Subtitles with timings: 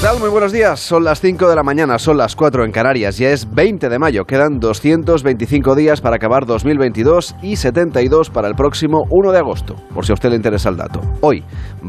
[0.00, 0.18] ¿Qué tal?
[0.18, 0.80] Muy buenos días.
[0.80, 3.18] Son las 5 de la mañana, son las 4 en Canarias.
[3.18, 4.24] Ya es 20 de mayo.
[4.24, 10.06] Quedan 225 días para acabar 2022 y 72 para el próximo 1 de agosto, por
[10.06, 11.02] si a usted le interesa el dato.
[11.20, 11.44] Hoy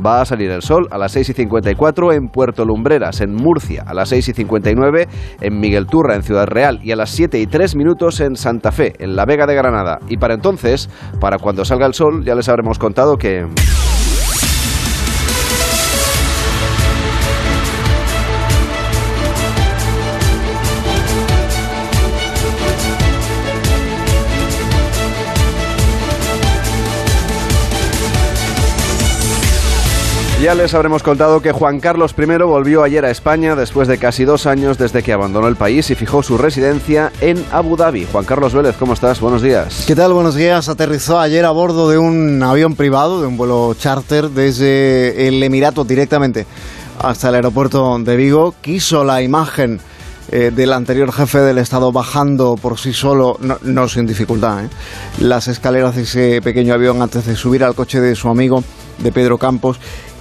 [0.05, 3.85] va a salir el sol a las 6 y 54 en Puerto Lumbreras, en Murcia,
[3.87, 5.07] a las 6 y 59
[5.39, 8.73] en Miguel Turra, en Ciudad Real, y a las 7 y 3 minutos en Santa
[8.73, 9.99] Fe, en la Vega de Granada.
[10.09, 10.89] Y para entonces,
[11.21, 13.47] para cuando salga el sol, ya les habremos contado que...
[30.41, 34.25] Ya les habremos contado que Juan Carlos I volvió ayer a España después de casi
[34.25, 38.07] dos años desde que abandonó el país y fijó su residencia en Abu Dhabi.
[38.11, 39.19] Juan Carlos Vélez, ¿cómo estás?
[39.19, 39.83] Buenos días.
[39.85, 40.13] ¿Qué tal?
[40.13, 40.67] Buenos días.
[40.67, 45.83] Aterrizó ayer a bordo de un avión privado, de un vuelo charter desde el Emirato
[45.83, 46.47] directamente
[46.97, 48.55] hasta el aeropuerto de Vigo.
[48.61, 49.79] Quiso la imagen
[50.31, 54.69] eh, del anterior jefe del Estado bajando por sí solo, no, sin dificultad, ¿eh?
[55.19, 58.63] las escaleras de ese pequeño avión antes de subir al coche de su amigo,
[58.99, 59.79] de Pedro Campos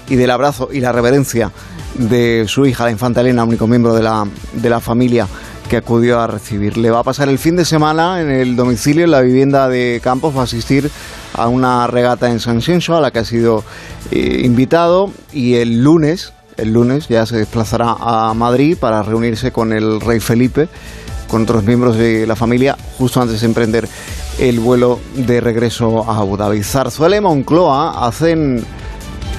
[0.09, 1.53] y del abrazo y la reverencia
[1.95, 5.27] de su hija, la infanta Elena, único miembro de la, de la familia
[5.69, 6.77] que acudió a recibir.
[6.77, 10.01] Le va a pasar el fin de semana en el domicilio, en la vivienda de
[10.03, 10.91] Campos, va a asistir
[11.35, 13.63] a una regata en San Xenxo a la que ha sido
[14.11, 19.73] eh, invitado y el lunes, el lunes ya se desplazará a Madrid para reunirse con
[19.73, 20.69] el rey Felipe,
[21.29, 23.89] con otros miembros de la familia, justo antes de emprender
[24.41, 26.65] el vuelo de regreso a Abu Dhabi.
[26.65, 28.65] Zarzuela y Moncloa hacen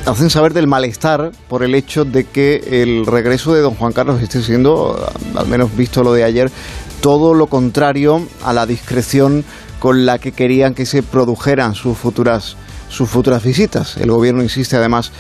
[0.06, 4.22] hacen saber del malestar por el hecho de que el regreso de don Juan Carlos
[4.22, 4.98] esté siendo,
[5.36, 6.52] al menos visto lo de ayer,
[7.02, 9.44] todo lo contrario a la discreción
[9.80, 12.56] con la que querían que se produjeran sus futuras,
[12.90, 13.98] sus futuras visitas.
[13.98, 15.12] El gobierno insiste además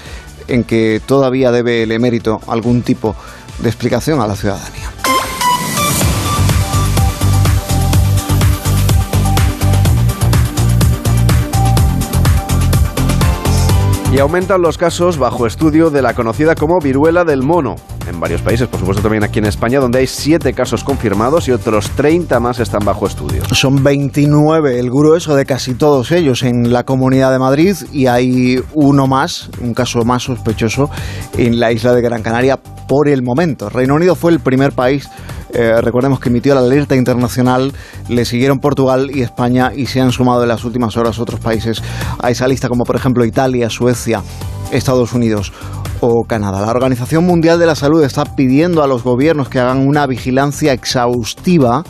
[0.47, 3.15] en que todavía debe el emérito algún tipo
[3.59, 4.90] de explicación a la ciudadanía.
[14.11, 17.77] Y aumentan los casos bajo estudio de la conocida como viruela del mono.
[18.09, 21.53] En varios países, por supuesto también aquí en España, donde hay 7 casos confirmados y
[21.53, 23.41] otros 30 más están bajo estudio.
[23.53, 28.61] Son 29 el grueso de casi todos ellos en la Comunidad de Madrid y hay
[28.73, 30.89] uno más, un caso más sospechoso
[31.37, 32.57] en la isla de Gran Canaria
[32.89, 33.69] por el momento.
[33.69, 35.07] Reino Unido fue el primer país
[35.53, 37.73] eh, recordemos que emitió la alerta internacional,
[38.09, 41.81] le siguieron Portugal y España y se han sumado en las últimas horas otros países
[42.19, 44.21] a esa lista, como por ejemplo Italia, Suecia,
[44.71, 45.51] Estados Unidos
[45.99, 46.61] o Canadá.
[46.61, 50.73] La Organización Mundial de la Salud está pidiendo a los gobiernos que hagan una vigilancia
[50.73, 51.83] exhaustiva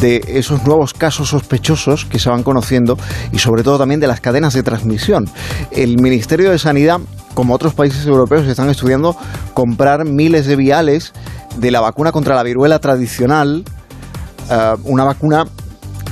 [0.00, 2.98] de esos nuevos casos sospechosos que se van conociendo
[3.32, 5.28] y sobre todo también de las cadenas de transmisión.
[5.70, 7.00] El Ministerio de Sanidad,
[7.34, 9.16] como otros países europeos, están estudiando
[9.54, 11.12] comprar miles de viales
[11.56, 13.64] de la vacuna contra la viruela tradicional,
[14.50, 15.46] eh, una vacuna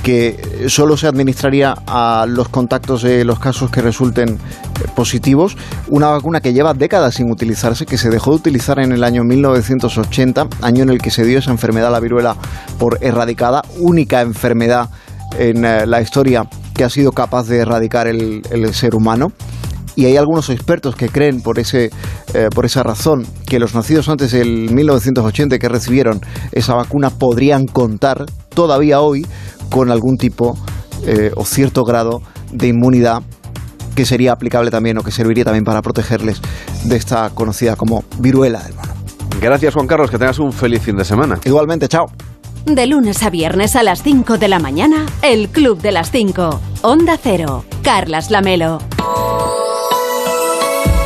[0.03, 4.37] que solo se administraría a los contactos de los casos que resulten eh,
[4.95, 5.57] positivos,
[5.89, 9.23] una vacuna que lleva décadas sin utilizarse, que se dejó de utilizar en el año
[9.25, 12.37] 1980, año en el que se dio esa enfermedad, la viruela,
[12.79, 14.89] por erradicada, única enfermedad
[15.37, 19.33] en eh, la historia que ha sido capaz de erradicar el ser humano
[19.97, 21.89] y hay algunos expertos que creen por, ese,
[22.33, 26.21] eh, por esa razón que los nacidos antes del 1980 que recibieron
[26.51, 29.25] esa vacuna podrían contar todavía hoy
[29.71, 30.55] con algún tipo
[31.05, 32.21] eh, o cierto grado
[32.53, 33.23] de inmunidad
[33.95, 36.41] que sería aplicable también o que serviría también para protegerles
[36.83, 38.93] de esta conocida como viruela del mono.
[39.41, 41.39] Gracias Juan Carlos, que tengas un feliz fin de semana.
[41.43, 42.05] Igualmente, chao.
[42.65, 46.59] De lunes a viernes a las 5 de la mañana, el Club de las 5.
[46.83, 47.63] Onda Cero.
[47.81, 48.79] Carlas Lamelo.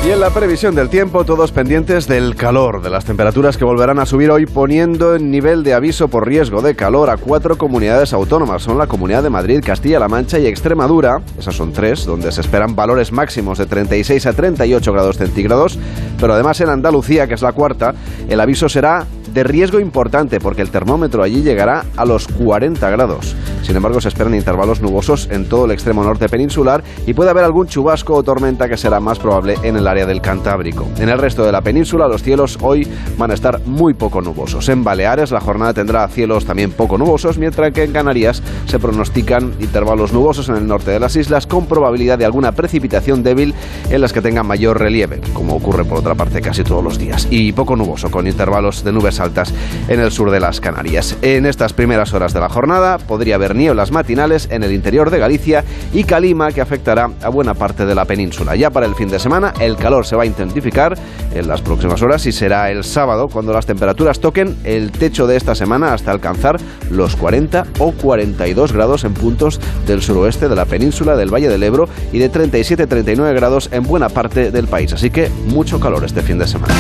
[0.04, 4.00] Y en la previsión del tiempo, todos pendientes del calor, de las temperaturas que volverán
[4.00, 8.12] a subir hoy, poniendo en nivel de aviso por riesgo de calor a cuatro comunidades
[8.12, 8.64] autónomas.
[8.64, 11.22] Son la Comunidad de Madrid, Castilla-La Mancha y Extremadura.
[11.38, 15.78] Esas son tres, donde se esperan valores máximos de 36 a 38 grados centígrados.
[16.20, 17.94] Pero además en Andalucía, que es la cuarta,
[18.28, 23.36] el aviso será de riesgo importante porque el termómetro allí llegará a los 40 grados.
[23.64, 27.44] Sin embargo, se esperan intervalos nubosos en todo el extremo norte peninsular y puede haber
[27.44, 30.88] algún chubasco o tormenta que será más probable en el área del Cantábrico.
[30.98, 34.70] En el resto de la península, los cielos hoy van a estar muy poco nubosos.
[34.70, 39.54] En Baleares, la jornada tendrá cielos también poco nubosos, mientras que en Canarias se pronostican
[39.60, 43.54] intervalos nubosos en el norte de las islas con probabilidad de alguna precipitación débil
[43.90, 47.28] en las que tengan mayor relieve, como ocurre por otra parte casi todos los días.
[47.30, 49.54] Y poco nuboso, con intervalos de nubes altas
[49.88, 51.18] en el sur de las Canarias.
[51.22, 55.20] En estas primeras horas de la jornada podría haber nieblas matinales en el interior de
[55.20, 55.64] Galicia
[55.94, 58.56] y calima que afectará a buena parte de la península.
[58.56, 60.98] Ya para el fin de semana el calor se va a intensificar
[61.34, 65.36] en las próximas horas y será el sábado cuando las temperaturas toquen el techo de
[65.36, 66.58] esta semana hasta alcanzar
[66.90, 71.64] los 40 o 42 grados en puntos del suroeste de la península del Valle del
[71.64, 74.94] Ebro y de 37-39 grados en buena parte del país.
[74.94, 76.74] Así que mucho calor este fin de semana.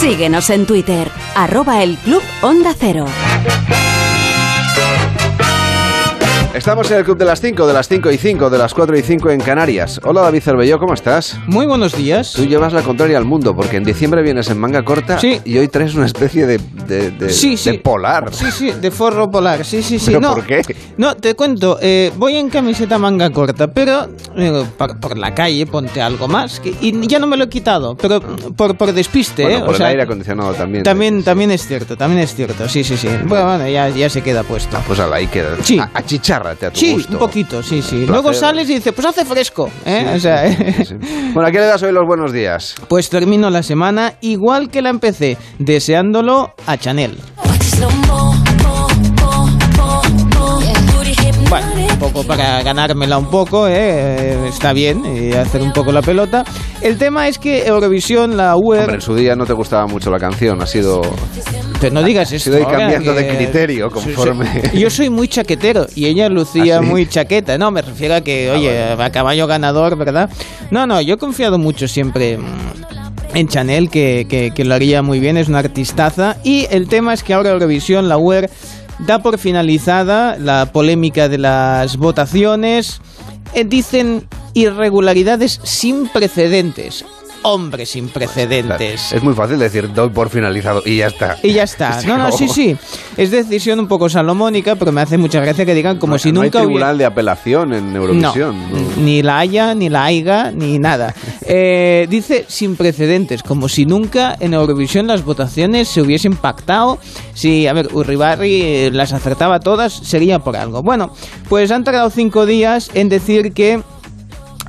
[0.00, 3.06] Síguenos en Twitter, arroba el Club Onda Cero.
[6.54, 8.98] Estamos en el Club de las 5, de las 5 y 5, de las 4
[8.98, 10.00] y 5 en Canarias.
[10.02, 11.38] Hola David Cervelló, ¿cómo estás?
[11.46, 12.32] Muy buenos días.
[12.32, 15.40] Tú llevas la contraria al mundo, porque en diciembre vienes en manga corta Sí.
[15.44, 16.58] y hoy traes una especie de,
[16.88, 17.70] de, de- Sí, sí.
[17.70, 18.34] de polar.
[18.34, 19.64] Sí, sí, de forro polar.
[19.64, 20.06] Sí, sí, sí.
[20.06, 20.62] ¿Pero no, por qué?
[20.98, 21.78] No, te cuento.
[21.80, 26.58] eh, voy en camiseta manga corta, pero eh, por, por la calle ponte algo más.
[26.58, 29.60] que- y ya no me lo he quitado, pero por, por despiste, Bueno, ¿eh?
[29.60, 30.82] por O el sea, aire acondicionado también.
[30.82, 32.68] También, también es cierto, también es cierto.
[32.68, 33.08] Sí, sí, sí.
[33.24, 34.76] Bueno, bueno, ya, ya se queda puesto.
[34.88, 35.56] Pues ala, ahí queda.
[35.62, 35.78] Sí.
[35.78, 35.90] A-
[36.40, 37.12] Achichárrate a tu Sí, gusto.
[37.12, 38.06] un poquito, sí, sí.
[38.06, 40.12] Luego sales y dices, pues hace fresco, ¿eh?
[40.14, 40.94] O sea, Sí, sí.
[41.34, 42.74] Bueno, ¿a qué le das hoy los buenos días?
[42.88, 47.18] pues termino la semana igual que la empecé, deseándolo a Chanel.
[51.48, 54.38] Bueno, un poco para ganármela un poco, ¿eh?
[54.48, 56.44] Está bien, y hacer un poco la pelota.
[56.80, 58.90] El tema es que Eurovisión, la Hombre, web...
[58.94, 61.02] en su día no te gustaba mucho la canción, ha sido...
[61.90, 62.52] No digas esto.
[62.52, 64.70] ahora, cambiando de criterio conforme-.
[64.74, 66.86] Yo soy muy chaquetero y ella lucía ¿Ah, sí?
[66.88, 67.56] muy chaqueta.
[67.58, 70.28] No, me refiero a que, Ah, oye, a caballo ganador, ¿verdad?
[70.70, 72.38] No, no, yo he confiado mucho siempre
[73.34, 76.36] en Chanel, que, que- que lo haría muy bien, es una artistaza.
[76.44, 78.50] Y el tema es que ahora Eurovisión, la web,
[79.06, 83.00] da por finalizada la polémica de las votaciones.
[83.54, 87.04] Eh, dicen irregularidades sin precedentes.
[87.42, 89.12] Hombre, sin precedentes.
[89.12, 91.36] Es muy fácil decir doy por finalizado y ya está.
[91.42, 92.00] Y ya está.
[92.06, 92.76] No, no, sí, sí.
[93.16, 96.32] Es decisión un poco salomónica, pero me hace mucha gracia que digan como No- si
[96.32, 96.78] no nunca hay hubiera...
[96.88, 98.56] tribunal de apelación en Eurovisión.
[98.72, 99.02] ¿no?
[99.02, 101.14] ni la haya, ni la haiga, ni nada.
[101.52, 106.98] Eh, dice sin precedentes, como si nunca en Eurovisión las votaciones se hubiesen pactado.
[107.34, 110.82] Si, a ver, Uribarri eh, las acertaba todas, sería por algo.
[110.84, 111.12] Bueno,
[111.48, 113.82] pues han tardado cinco días en decir que,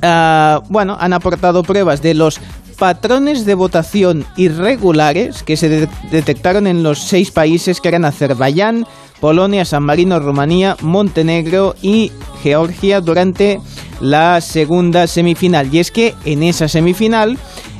[0.02, 2.40] ah, bueno, han aportado pruebas de los
[2.76, 8.86] patrones de votación irregulares que se de- detectaron en los seis países que eran Azerbaiyán,
[9.20, 12.10] Polonia, San Marino, Rumanía, Montenegro y
[12.42, 13.60] Georgia durante
[14.00, 15.72] la segunda semifinal.
[15.72, 17.38] Y es que en esa semifinal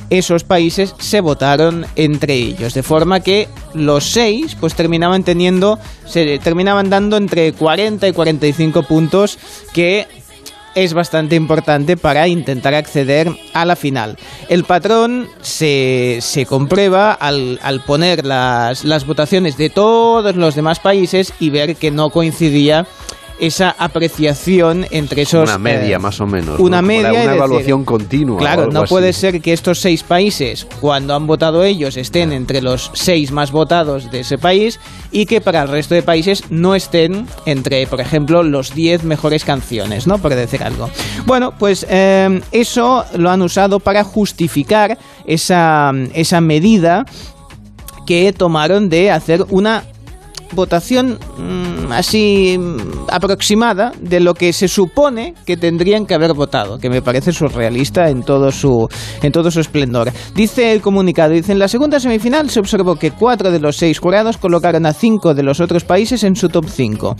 [0.09, 6.37] esos países se votaron entre ellos, de forma que los seis pues terminaban teniendo, se
[6.39, 9.39] terminaban dando entre 40 y 45 puntos
[9.73, 10.05] que
[10.75, 14.17] es bastante importante para intentar acceder a la final.
[14.49, 20.79] El patrón se, se comprueba al, al poner las, las votaciones de todos los demás
[20.79, 22.87] países y ver que no coincidía
[23.39, 25.49] esa apreciación entre esos...
[25.49, 26.59] Una media, eh, más o menos.
[26.59, 26.87] Una ¿no?
[26.87, 27.09] Media.
[27.09, 28.37] Una decir, evaluación continua.
[28.37, 28.89] Claro, no así.
[28.89, 33.51] puede ser que estos seis países, cuando han votado ellos, estén entre los seis más
[33.51, 34.79] votados de ese país
[35.11, 39.45] y que para el resto de países no estén entre, por ejemplo, los 10 mejores
[39.45, 40.17] canciones, ¿no?
[40.17, 40.89] Por decir algo.
[41.25, 47.05] Bueno, pues eh, eso lo han usado para justificar esa, esa medida
[48.05, 49.83] que tomaron de hacer una
[50.53, 56.77] votación mm, así mm, aproximada de lo que se supone que tendrían que haber votado,
[56.77, 58.87] que me parece surrealista en todo su
[59.21, 60.11] en todo su esplendor.
[60.35, 63.99] Dice el comunicado, dice en la segunda semifinal se observó que cuatro de los seis
[63.99, 67.15] jurados colocaron a cinco de los otros países en su top 5.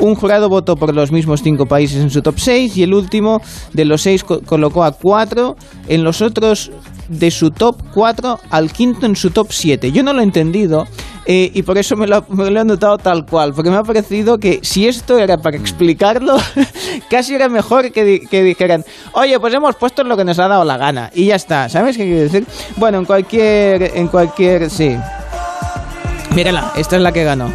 [0.00, 3.40] Un jurado votó por los mismos cinco países en su top 6 y el último
[3.72, 5.56] de los seis co- colocó a cuatro
[5.88, 6.70] en los otros
[7.08, 9.90] de su top 4 al quinto en su top 7.
[9.92, 10.86] Yo no lo he entendido
[11.24, 13.82] eh, y por eso me lo, me lo he notado tal cual, porque me ha
[13.82, 16.36] parecido que si esto era para explicarlo,
[17.10, 20.48] casi era mejor que, di- que dijeran, oye, pues hemos puesto lo que nos ha
[20.48, 21.68] dado la gana y ya está.
[21.68, 22.46] ¿Sabes qué quiero decir?
[22.76, 24.96] Bueno, en cualquier, en cualquier, sí.
[26.34, 27.50] Mírala, esta es la que ganó.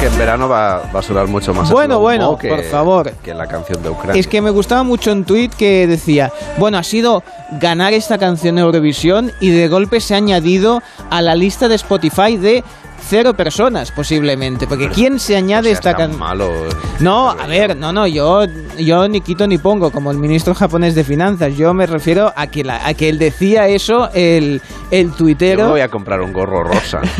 [0.00, 1.70] Que en verano va, va a sonar mucho más.
[1.70, 3.12] Bueno, bueno, que, por favor.
[3.22, 4.18] Que la canción de Ucrania.
[4.18, 7.22] Es que me gustaba mucho un tuit que decía, bueno, ha sido
[7.60, 11.74] ganar esta canción de Eurovisión y de golpe se ha añadido a la lista de
[11.74, 12.64] Spotify de
[13.08, 16.50] cero personas posiblemente, porque ¿quién se añade O sea, esta es tan can- malo.
[17.00, 18.44] No, a ver, no, no, yo,
[18.78, 21.56] yo ni quito ni pongo, como el ministro japonés de finanzas.
[21.56, 25.64] Yo me refiero a que, la- a que él decía eso, el, el Yo tuitero.
[25.64, 27.00] me voy a comprar un gorro rosa.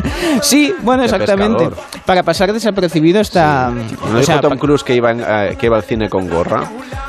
[0.43, 1.65] Sí, bueno, exactamente.
[1.69, 1.85] pescador.
[2.07, 3.71] Para pasar desapercibido está.
[3.71, 6.63] ¿No o sea, Tom Cruise que iba, en- eh, que iba al cine con gorra?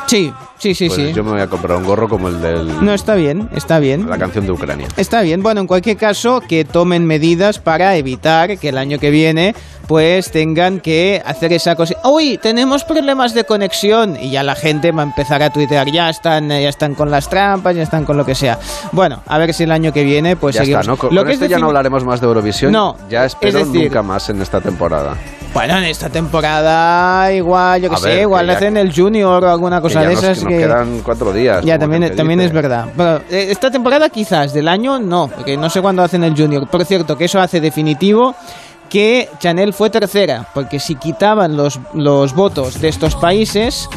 [0.08, 1.13] Sí, sí, sí, Pues sí.
[1.13, 4.10] yo me voy a comprar un gorro como el de No, está bien, está bien.
[4.10, 4.88] la canción de Ucrania.
[4.98, 9.10] Está bien, bueno, en cualquier caso, que tomen medidas para evitar que el año que
[9.10, 9.56] viene
[9.88, 11.96] pues tengan que hacer esa cosa.
[12.06, 16.10] Uy, tenemos problemas de conexión y ya la gente va a empezar a tuitear, ya
[16.10, 18.58] están, eh, ya están con las trampas, ya están con lo que sea.
[18.94, 20.82] Bueno, a ver si el año que viene pues ya seguimos.
[20.82, 20.98] está, ¿no?
[20.98, 22.72] Con, lo con que esto es ya no hablaremos más de Eurovisión.
[22.72, 25.18] No, Ya es espero decir- nunca más en esta temporada.
[25.53, 29.43] Bueno, en esta temporada igual, yo que A sé, ver, igual que hacen el Junior
[29.43, 31.65] o alguna Que cosa ya de nos, esas que nos que quedan cuatro días.
[31.65, 32.48] Ya, también, que también dice.
[32.48, 32.86] es verdad.
[32.96, 36.70] Pero, eh, esta temporada quizás, del año no, porque no sé cuándo hacen el Junior.
[36.70, 38.34] Por cierto, que eso hace definitivo
[38.89, 43.89] que Chanel fue tercera, porque si quitaban los, los votos de estos países,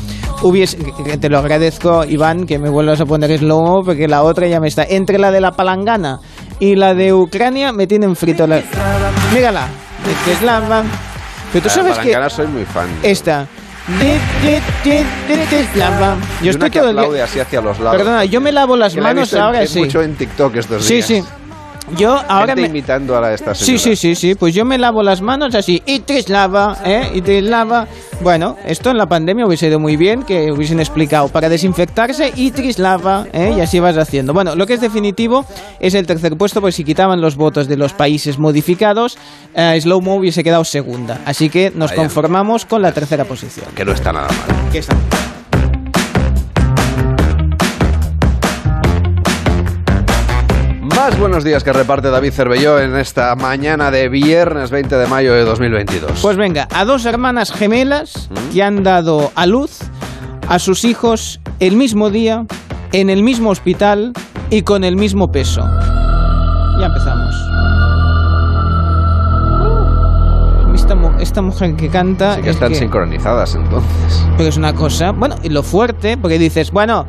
[0.42, 4.46] hubiese, que te lo agradezco, Iván, que me vuelvas a poner slow porque la otra
[4.49, 4.84] ya me está.
[4.84, 6.18] Entre la de la palangana
[6.58, 8.46] y la de Ucrania me tienen frito.
[8.46, 8.61] La...
[9.32, 9.68] Mírala,
[10.04, 10.82] de Teslava.
[11.54, 12.88] Pero tú Ah, sabes que soy muy fan.
[13.02, 13.46] esta...
[16.42, 17.96] Yo estoy todo el así hacia los lados.
[17.96, 19.80] Perdona, yo me lavo las manos ahora sí.
[19.80, 21.06] mucho en TikTok estos Sí, días.
[21.06, 21.25] sí.
[21.98, 22.68] Yo ahora Gente me...
[22.68, 23.82] imitando a esta Sí, señora.
[23.82, 27.10] sí, sí, sí, pues yo me lavo las manos así, y trislava, ¿eh?
[27.14, 27.86] Y trislava.
[28.22, 32.50] Bueno, esto en la pandemia hubiese ido muy bien, que hubiesen explicado para desinfectarse y
[32.52, 33.54] trislava, ¿eh?
[33.56, 34.32] Y así vas haciendo.
[34.32, 35.44] Bueno, lo que es definitivo
[35.78, 39.18] es el tercer puesto, pues si quitaban los votos de los países modificados,
[39.54, 41.20] eh, Slow Mo hubiese quedado segunda.
[41.26, 42.02] Así que nos Vaya.
[42.02, 43.66] conformamos con la tercera posición.
[43.74, 44.70] Que no está nada mal.
[44.72, 44.96] Que está-
[51.04, 55.34] Más buenos días que reparte David Cervelló en esta mañana de viernes 20 de mayo
[55.34, 56.20] de 2022.
[56.23, 59.80] Pues venga, a dos hermanas gemelas que han dado a luz
[60.49, 62.46] a sus hijos el mismo día,
[62.92, 64.14] en el mismo hospital
[64.49, 65.61] y con el mismo peso.
[66.80, 67.34] Ya empezamos.
[70.75, 72.37] Esta, mu- esta mujer que canta...
[72.37, 74.25] Sí que es están que- sincronizadas entonces.
[74.38, 77.04] pero es una cosa, bueno, y lo fuerte, porque dices, bueno,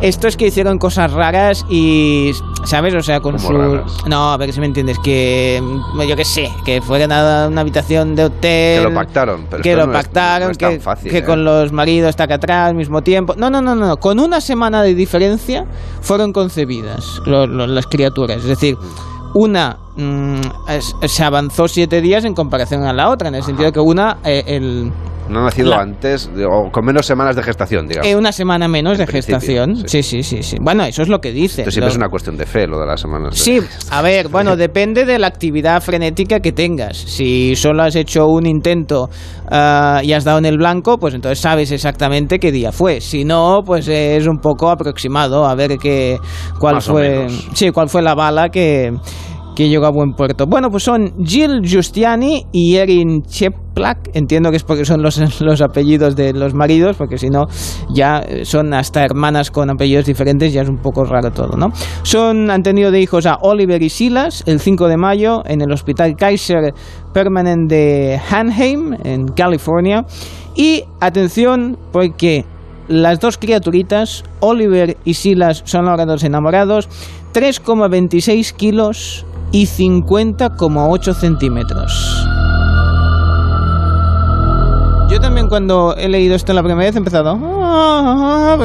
[0.00, 2.32] esto es que hicieron cosas raras y,
[2.64, 2.94] ¿sabes?
[2.94, 3.52] O sea, con ¿Cómo su...
[3.56, 3.92] raras?
[4.06, 7.60] No, a ver si me entiendes, que mm, yo qué sé, que fueran a una
[7.62, 8.78] habitación de hotel...
[8.82, 11.24] Que lo pactaron, pero que lo no es- pactaron, no es que, fácil, que ¿eh?
[11.24, 13.34] con los maridos está acá atrás al mismo tiempo.
[13.36, 15.64] No, no, no, no, con una semana de diferencia
[16.02, 18.38] fueron concebidas lo- lo- las criaturas.
[18.38, 18.76] Es decir,
[19.34, 20.40] una mm,
[21.06, 24.18] se avanzó siete días en comparación a la otra, en el sentido de que una,
[24.24, 24.92] eh, el,
[25.28, 28.06] No han nacido La- antes o con menos semanas de gestación, digamos.
[28.10, 29.76] eh, una semana menos En de gestación.
[29.76, 30.02] sí.
[30.02, 30.02] Sí.
[30.02, 31.62] sí, sí, sí, Bueno, eso es lo que dice.
[31.62, 33.30] Entonces siempre Lo- es una cuestión de fe lo de las semanas.
[33.34, 36.96] de- Sí, a ver, bueno, depende de la actividad frenética que tengas.
[36.96, 39.08] Si solo has hecho un intento
[39.50, 43.00] ah, y has dado en el blanco, pues entonces sabes exactamente qué día fue.
[43.00, 46.18] Si no, pues es un poco aproximado a ver qué,
[46.58, 48.92] cuál Más fue, sí, cuál fue la bala que
[49.54, 50.46] que llegó a buen puerto.
[50.46, 54.10] Bueno, pues son Jill Giustiani y Erin Cheplak.
[54.14, 57.46] Entiendo que es porque son los, los apellidos de los maridos, porque si no,
[57.90, 61.68] ya eh, son hasta hermanas con apellidos diferentes, ya es un poco raro todo, ¿no?
[62.02, 65.70] Son, han tenido de hijos a Oliver y Silas el 5 de mayo en el
[65.72, 66.74] Hospital Kaiser
[67.12, 70.04] Permanent de Anaheim, en California.
[70.56, 72.44] Y atención, porque
[72.88, 76.88] las dos criaturitas, Oliver y Silas, son ahora dos enamorados,
[77.32, 82.26] 3,26 kilos y 50,8 centímetros.
[85.08, 87.63] Yo también cuando he leído esto la primera vez he empezado...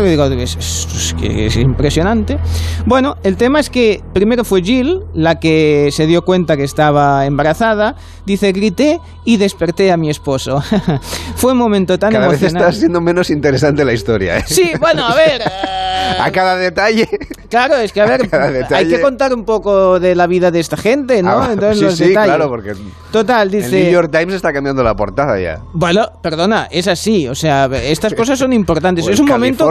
[0.04, 2.38] Digo, es, es- es impresionante.
[2.86, 7.26] Bueno, el tema es que primero fue Jill la que se dio cuenta que estaba
[7.26, 7.96] embarazada.
[8.26, 10.62] Dice, grité y desperté a mi esposo.
[11.36, 14.44] fue un momento tan Cada vez está siendo menos interesante la historia, ¿eh?
[14.46, 15.42] Sí, bueno, a ver.
[15.46, 17.10] eh, A cada detalle.
[17.50, 20.60] Claro, es que a ver, Cada hay que contar un poco de la vida de
[20.60, 21.42] esta gente, ¿no?
[21.42, 22.36] Ah, Entonces sí, los sí, detalles.
[22.36, 22.74] claro, porque
[23.12, 23.92] Total, el New dice.
[23.92, 25.60] York Times está cambiando la portada ya.
[25.74, 28.99] Bueno, perdona, es así, o sea, estas cosas son importantes.
[29.08, 29.70] O es un momento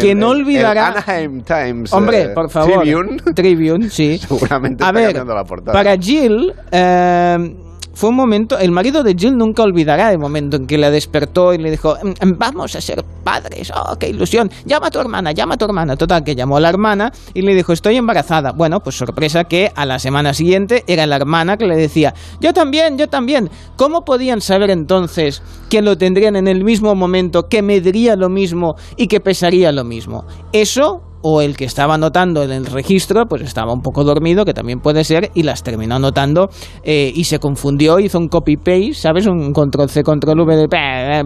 [0.00, 0.88] que no el olvidará.
[0.88, 1.92] Anaheim Times.
[1.92, 2.82] Hombre, eh, por favor.
[2.82, 3.18] Tribune.
[3.34, 4.18] Tribune, sí.
[4.28, 5.72] Seguramente A está ver, la portada.
[5.72, 7.56] para Jill, eh,
[7.94, 8.58] fue un momento.
[8.58, 11.96] El marido de Jill nunca olvidará el momento en que la despertó y le dijo:
[12.02, 14.50] "Mm, mm, Vamos a ser padres, oh, qué ilusión.
[14.64, 15.96] Llama a tu hermana, llama a tu hermana.
[15.96, 18.52] Total, que llamó a la hermana y le dijo: Estoy embarazada.
[18.52, 22.52] Bueno, pues sorpresa que a la semana siguiente era la hermana que le decía: Yo
[22.52, 23.50] también, yo también.
[23.76, 28.76] ¿Cómo podían saber entonces que lo tendrían en el mismo momento, que mediría lo mismo
[28.96, 30.24] y que pesaría lo mismo?
[30.52, 34.54] Eso o el que estaba anotando en el registro, pues estaba un poco dormido, que
[34.54, 36.48] también puede ser, y las terminó anotando
[36.82, 39.26] eh, y se confundió, hizo un copy-paste, ¿sabes?
[39.26, 40.68] Un control-C, control-V de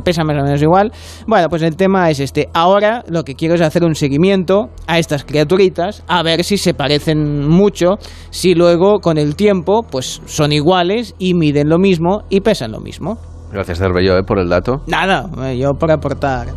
[0.05, 0.93] pesa más o menos igual.
[1.27, 2.49] Bueno, pues el tema es este.
[2.53, 6.75] Ahora lo que quiero es hacer un seguimiento a estas criaturitas, a ver si se
[6.75, 7.99] parecen mucho,
[8.31, 12.81] si luego con el tiempo pues son iguales y miden lo mismo y pesan lo
[12.81, 13.19] mismo.
[13.53, 14.23] Gracias, Cervello, ¿eh?
[14.23, 14.83] por el dato.
[14.87, 16.49] Nada, yo por aportar.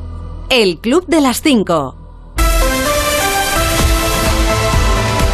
[0.49, 1.98] El Club de las 5.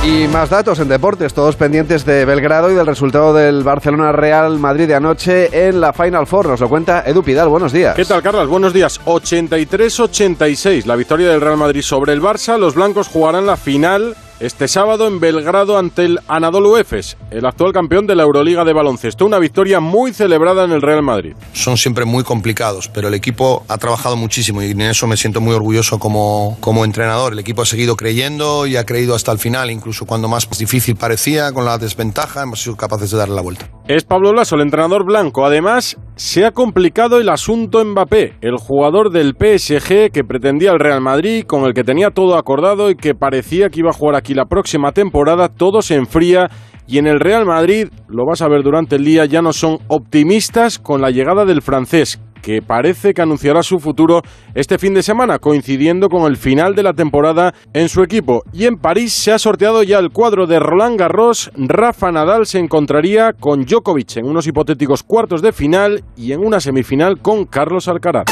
[0.05, 4.59] Y más datos en deportes, todos pendientes de Belgrado y del resultado del Barcelona Real
[4.59, 6.47] Madrid de anoche en la Final Four.
[6.47, 7.47] Nos lo cuenta Edu Pidal.
[7.47, 7.95] Buenos días.
[7.95, 8.47] ¿Qué tal, Carlos?
[8.47, 9.01] Buenos días.
[9.03, 12.59] 83-86, la victoria del Real Madrid sobre el Barça.
[12.59, 17.72] Los blancos jugarán la final este sábado en Belgrado ante el Anadolu Efes, el actual
[17.72, 19.25] campeón de la Euroliga de baloncesto.
[19.25, 21.36] Una victoria muy celebrada en el Real Madrid.
[21.54, 25.42] Son siempre muy complicados, pero el equipo ha trabajado muchísimo y en eso me siento
[25.42, 27.34] muy orgulloso como, como entrenador.
[27.34, 30.96] El equipo ha seguido creyendo y ha creído hasta el final, incluso cuando más difícil
[30.96, 33.70] parecía, con la desventaja, hemos sido capaces de darle la vuelta.
[33.88, 35.46] Es Pablo Lasso, el entrenador blanco.
[35.46, 41.01] Además, se ha complicado el asunto Mbappé, el jugador del PSG que pretendía el Real
[41.01, 44.34] Madrid, con el que tenía todo acordado y que parecía que iba a jugar aquí
[44.34, 45.50] la próxima temporada.
[45.50, 46.50] Todo se enfría
[46.88, 49.79] y en el Real Madrid, lo vas a ver durante el día, ya no son
[49.88, 54.22] optimistas con la llegada del francés, que parece que anunciará su futuro
[54.54, 58.44] este fin de semana, coincidiendo con el final de la temporada en su equipo.
[58.54, 61.50] Y en París se ha sorteado ya el cuadro de Roland Garros.
[61.58, 66.60] Rafa Nadal se encontraría con Djokovic en unos hipotéticos cuartos de final y en una
[66.60, 68.25] semifinal con Carlos Alcaraz.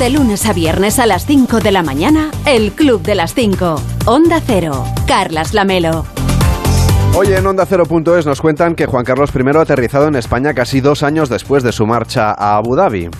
[0.00, 3.76] De lunes a viernes a las 5 de la mañana, el Club de las 5.
[4.06, 4.84] Onda Cero.
[5.06, 6.04] Carlas Lamelo.
[7.14, 10.80] Hoy en Onda 0.es nos cuentan que Juan Carlos I ha aterrizado en España casi
[10.80, 13.10] dos años después de su marcha a Abu Dhabi.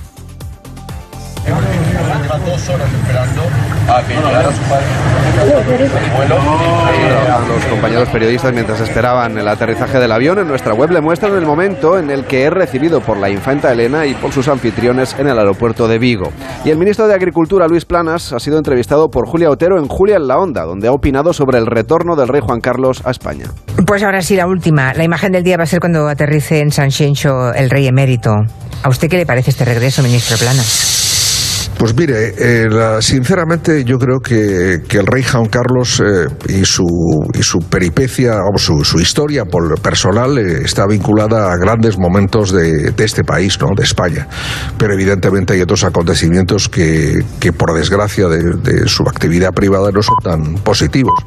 [2.47, 3.43] dos horas esperando
[3.89, 4.87] a que llegara su padre.
[7.49, 11.47] Los compañeros periodistas mientras esperaban el aterrizaje del avión en nuestra web le muestran el
[11.47, 15.29] momento en el que es recibido por la infanta Elena y por sus anfitriones en
[15.29, 16.31] el aeropuerto de Vigo.
[16.65, 20.17] Y el ministro de Agricultura Luis Planas ha sido entrevistado por Julia Otero en Julia
[20.17, 23.47] en la Onda, donde ha opinado sobre el retorno del rey Juan Carlos a España.
[23.87, 24.95] Pues ahora sí, la última.
[24.95, 28.33] La imagen del día va a ser cuando aterrice en San Xenxo el rey emérito.
[28.83, 30.82] ¿A usted qué le parece este regreso, ministro Planas?
[31.83, 36.65] Pues mire, eh, la, sinceramente yo creo que, que, el rey Juan Carlos eh, y,
[36.65, 36.85] su,
[37.35, 39.43] y su peripecia o su, su historia
[39.83, 43.71] personal eh, está vinculada a grandes momentos de, de, este país, ¿no?
[43.77, 44.29] de España.
[44.79, 50.05] Pero evidentemente hay otros acontecimientos que, que por desgracia de, de, su actividad privada no
[50.05, 51.19] son tan positivos.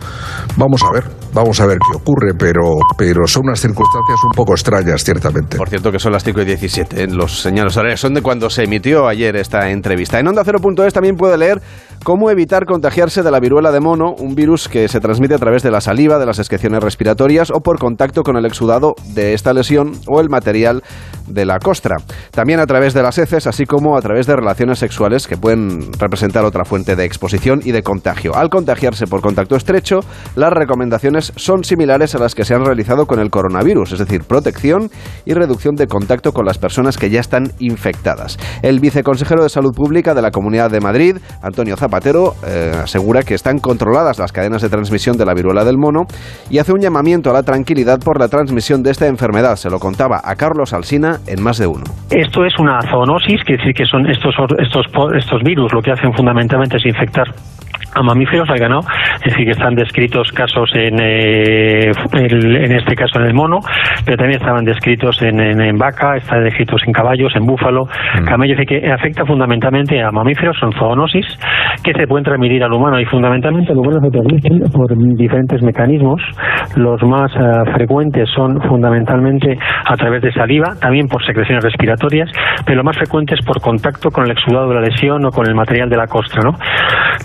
[0.56, 4.54] Vamos a ver, vamos a ver qué ocurre, pero, pero son unas circunstancias un poco
[4.54, 5.58] extrañas, ciertamente.
[5.58, 8.64] Por cierto que son las 5 y 17, los señales horarios son de cuando se
[8.64, 10.18] emitió ayer esta entrevista.
[10.18, 11.62] En Onda 0.es también puede leer
[12.04, 15.64] cómo evitar contagiarse de la viruela de mono, un virus que se transmite a través
[15.64, 19.54] de la saliva, de las excreciones respiratorias o por contacto con el exudado de esta
[19.54, 20.84] lesión o el material
[21.28, 21.96] de la costra.
[22.32, 25.92] También a través de las heces, así como a través de relaciones sexuales que pueden
[25.94, 28.36] representar otra fuente de exposición y de contagio.
[28.36, 30.02] Al contagiarse por contacto estrecho,
[30.36, 34.24] las recomendaciones son similares a las que se han realizado con el coronavirus, es decir,
[34.24, 34.92] protección
[35.26, 38.38] y reducción de contacto con las personas que ya están infectadas.
[38.62, 43.36] El viceconsejero de Salud Pública de la Comunidad de Madrid, Antonio Zapatero, eh, asegura que
[43.36, 46.08] están controladas las cadenas de transmisión de la viruela del mono
[46.50, 49.56] y hace un llamamiento a la tranquilidad por la transmisión de esta enfermedad.
[49.56, 51.86] Se lo contaba a Carlos Alsina en más de uno.
[52.12, 56.12] Esto es una zoonosis, quiere decir que son estos, estos, estos virus lo que hacen
[56.14, 57.28] fundamentalmente es infectar
[57.96, 58.82] a mamíferos, al ganado,
[59.24, 63.60] es decir, que están descritos casos en, eh, el, en este caso en el mono,
[64.04, 68.26] pero también estaban descritos en, en, en vaca, están descritos en caballos, en búfalo, mm.
[68.26, 70.25] camello, es decir, que afecta fundamentalmente a mamíferos,
[70.60, 71.26] son zoonosis,
[71.84, 76.22] que se pueden transmitir al humano y fundamentalmente al humano se transmiten por diferentes mecanismos.
[76.76, 82.30] Los más uh, frecuentes son fundamentalmente a través de saliva, también por secreciones respiratorias,
[82.66, 85.48] pero lo más frecuente es por contacto con el exudado de la lesión o con
[85.48, 86.58] el material de la costra, ¿no?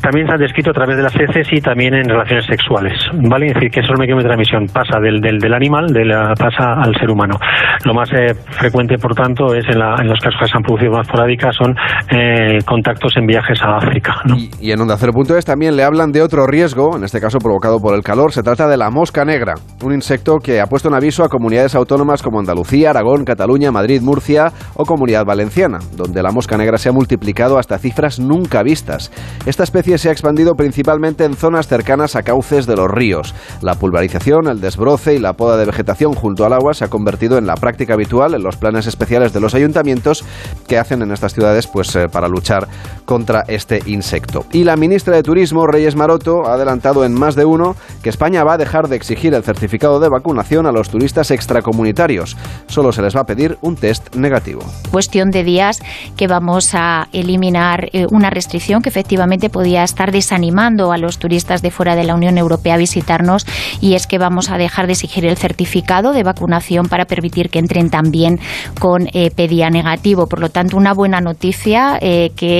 [0.03, 2.95] También se han descrito a través de las heces y también en relaciones sexuales,
[3.29, 3.47] ¿vale?
[3.47, 6.35] Es decir, que eso el mecanismo de transmisión pasa del, del, del animal, de la,
[6.39, 7.37] pasa al ser humano.
[7.85, 10.63] Lo más eh, frecuente, por tanto, es en, la, en, los casos que se han
[10.63, 11.75] producido más esporádicas, son
[12.11, 14.37] eh, contactos en viajes a África, ¿no?
[14.37, 17.39] Y, y en Onda Cero es también le hablan de otro riesgo, en este caso
[17.39, 20.89] provocado por el calor, se trata de la mosca negra, un insecto que ha puesto
[20.89, 26.23] en aviso a comunidades autónomas como Andalucía, Aragón, Cataluña, Madrid, Murcia o Comunidad Valenciana, donde
[26.23, 29.11] la mosca negra se ha multiplicado hasta cifras nunca vistas.
[29.47, 33.35] Esta especie se ha expandido principalmente en zonas cercanas a cauces de los ríos.
[33.63, 37.39] La pulverización, el desbroce y la poda de vegetación junto al agua se ha convertido
[37.39, 40.25] en la práctica habitual en los planes especiales de los ayuntamientos
[40.69, 42.69] que hacen en estas ciudades pues, eh, para luchar
[43.05, 44.45] contra este insecto.
[44.53, 48.45] Y la ministra de Turismo, Reyes Maroto, ha adelantado en más de uno que España
[48.45, 52.37] va a dejar de exigir el certificado de vacunación a los turistas extracomunitarios.
[52.69, 54.61] Solo se les va a pedir un test negativo.
[54.91, 55.81] Cuestión de días
[56.17, 61.63] que vamos a eliminar eh, una restricción que efectivamente podía estar desanimando a los turistas
[61.63, 63.47] de fuera de la Unión Europea a visitarnos
[63.81, 67.59] y es que vamos a dejar de exigir el certificado de vacunación para permitir que
[67.59, 68.39] entren también
[68.79, 70.27] con eh, pedía negativo.
[70.27, 72.60] Por lo tanto, una buena noticia eh, que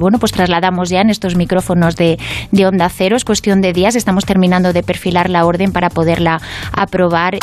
[0.00, 2.18] bueno pues trasladamos ya en estos micrófonos de,
[2.50, 3.16] de Onda Cero.
[3.16, 3.96] Es cuestión de días.
[3.96, 6.40] Estamos terminando de perfilar la orden para poderla
[6.72, 7.38] aprobar.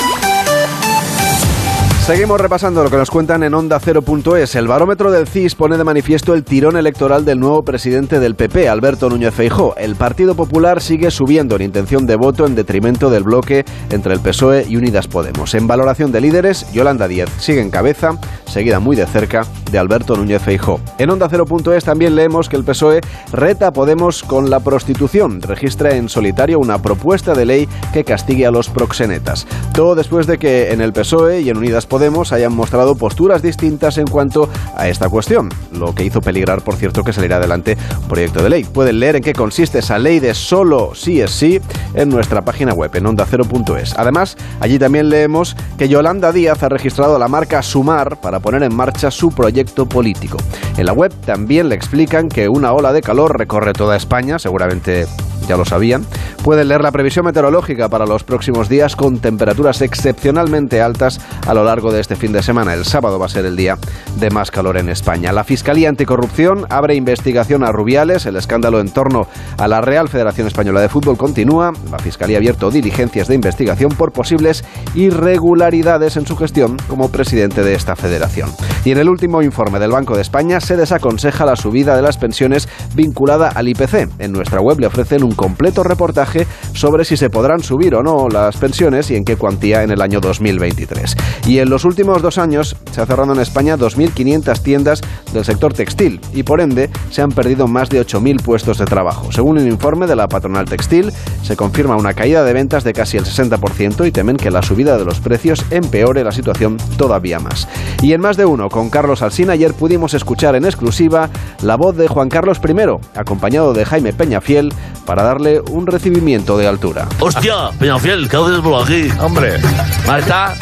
[2.10, 4.56] Seguimos repasando lo que nos cuentan en Onda 0.es.
[4.56, 8.68] El barómetro del CIS pone de manifiesto el tirón electoral del nuevo presidente del PP,
[8.68, 9.76] Alberto Núñez Feijó.
[9.78, 14.22] El Partido Popular sigue subiendo en intención de voto en detrimento del bloque entre el
[14.22, 15.54] PSOE y Unidas Podemos.
[15.54, 18.18] En valoración de líderes, Yolanda Díez sigue en cabeza,
[18.48, 20.80] seguida muy de cerca de Alberto Núñez Feijó.
[20.98, 25.44] En Onda 0.es también leemos que el PSOE reta a Podemos con la prostitución.
[25.44, 29.46] Registra en solitario una propuesta de ley que castigue a los proxenetas.
[29.76, 33.42] Todo después de que en el PSOE y en Unidas Podemos Podemos hayan mostrado posturas
[33.42, 37.76] distintas en cuanto a esta cuestión, lo que hizo peligrar, por cierto, que saliera adelante
[38.02, 38.64] un proyecto de ley.
[38.64, 41.60] Pueden leer en qué consiste esa ley de solo sí es sí
[41.96, 43.96] en nuestra página web, en onda0.es.
[43.98, 48.74] Además, allí también leemos que Yolanda Díaz ha registrado la marca Sumar para poner en
[48.74, 50.38] marcha su proyecto político.
[50.78, 55.06] En la web también le explican que una ola de calor recorre toda España, seguramente
[55.50, 56.06] ya lo sabían.
[56.44, 61.64] Pueden leer la previsión meteorológica para los próximos días con temperaturas excepcionalmente altas a lo
[61.64, 62.74] largo de este fin de semana.
[62.74, 63.78] El sábado va a ser el día
[64.20, 65.34] de más calor en España.
[65.34, 68.28] La Fiscalía Anticorrupción abre investigación a Rubiales.
[68.28, 71.74] El escándalo en torno a la Real Federación Española de Fútbol continúa.
[71.92, 77.64] La Fiscalía ha abierto diligencias de investigación por posibles irregularidades en su gestión como presidente
[77.64, 78.52] de esta federación.
[78.86, 82.18] Y en el último informe del Banco de España se desaconseja la subida de las
[82.18, 84.10] pensiones vinculada al IPC.
[84.20, 88.28] En nuestra web le ofrecen un completo reportaje sobre si se podrán subir o no
[88.28, 91.16] las pensiones y en qué cuantía en el año 2023.
[91.48, 95.00] Y en los últimos dos años se ha cerrado en España 2.500 tiendas
[95.32, 99.32] del sector textil y por ende se han perdido más de 8.000 puestos de trabajo.
[99.32, 103.16] Según un informe de la patronal textil, se confirma una caída de ventas de casi
[103.16, 107.66] el 60% y temen que la subida de los precios empeore la situación todavía más.
[108.02, 111.30] Y en más de uno, con Carlos Alsina, ayer pudimos escuchar en exclusiva
[111.62, 114.74] la voz de Juan Carlos I, acompañado de Jaime Peñafiel,
[115.06, 117.08] para darle un recibimiento de altura.
[117.20, 117.70] ¡Hostia!
[117.78, 119.10] Peñafiel, ¿qué haces por aquí?
[119.20, 119.60] Hombre.
[120.08, 120.56] Majestad,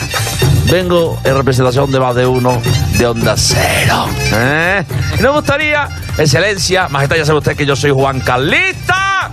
[0.69, 2.61] vengo en representación de más de uno
[2.97, 4.07] de Onda Cero.
[4.33, 4.83] ¿Eh?
[5.17, 9.31] Y nos gustaría, excelencia, majestad, ya sabe usted que yo soy Juan Carlista,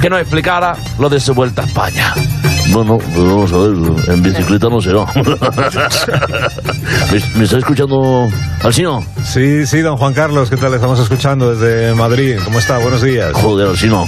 [0.00, 2.14] que nos explicara lo de su vuelta a España.
[2.72, 3.70] Bueno, pues vamos a ver,
[4.14, 5.04] en bicicleta no será.
[7.12, 8.28] ¿Me, me está escuchando
[8.62, 9.04] Alcino?
[9.22, 10.74] Sí, sí, don Juan Carlos, ¿qué tal?
[10.74, 12.36] Estamos escuchando desde Madrid.
[12.44, 12.78] ¿Cómo está?
[12.78, 13.32] Buenos días.
[13.34, 14.06] Joder, Alcino,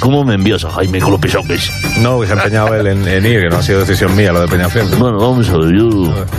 [0.00, 1.70] ¿cómo me envías a Jaime con los pisoques?
[2.00, 4.32] No, que se ha empeñado él en, en ir, que no ha sido decisión mía
[4.32, 4.86] lo de Peñafiel.
[4.98, 5.88] Bueno, vamos a ver, yo,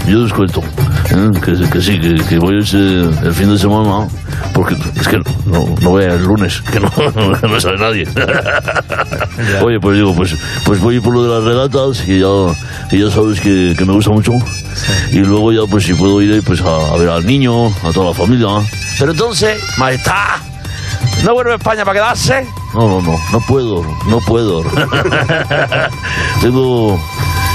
[0.08, 1.30] yo les cuento ¿eh?
[1.44, 4.08] que, que sí, que, que voy el fin de semana,
[4.54, 6.92] porque es que no, no voy el lunes, que no,
[7.42, 8.08] no sabe nadie.
[9.64, 12.28] Oye, pues digo, pues, pues voy por lo de las regatas, y ya,
[12.92, 14.32] y ya sabes que, que me gusta mucho.
[15.12, 18.08] Y luego ya, pues si puedo ir pues a, a ver al niño, a toda
[18.08, 18.48] la familia.
[19.00, 20.38] Pero entonces, majestad,
[21.24, 22.48] ¿no vuelve a España para quedarse?
[22.74, 24.64] No, no, no, no puedo, no puedo.
[26.42, 26.96] tengo,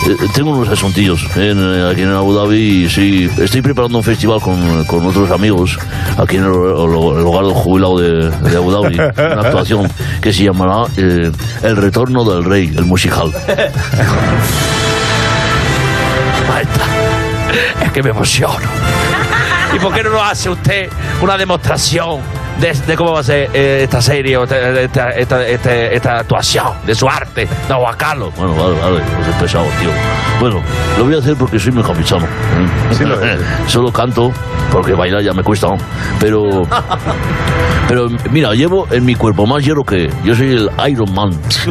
[0.07, 4.05] eh, tengo unos asuntillos en, eh, aquí en Abu Dhabi y sí, estoy preparando un
[4.05, 5.77] festival con, con otros amigos
[6.17, 9.91] aquí en el, el- el hogar del jubilado de, de Abu Dhabi, una actuación
[10.23, 11.33] que se llamará eh,
[11.65, 13.33] El Retorno del Rey, el musical.
[17.83, 18.59] Es que me emociono.
[19.75, 20.89] ¿Y por qué no nos hace usted
[21.23, 22.21] una demostración
[22.61, 25.11] de, de cómo va a ser eh, esta serie o esta, esta,
[25.47, 28.33] esta- esta actuación de su arte, de Juan Carlos?
[28.37, 29.91] Bueno, vale, vale, no es pesado, tío.
[30.41, 30.61] Bueno,
[30.99, 32.25] lo voy a hacer porque soy muy campechano.
[32.27, 33.39] ¿eh?
[33.67, 34.33] Solo canto
[34.73, 35.77] porque bailar ya me cuesta, ¿no?
[36.21, 36.67] Pero,
[37.89, 41.31] pero mira, llevo en mi cuerpo más hierro que yo soy el Iron Man.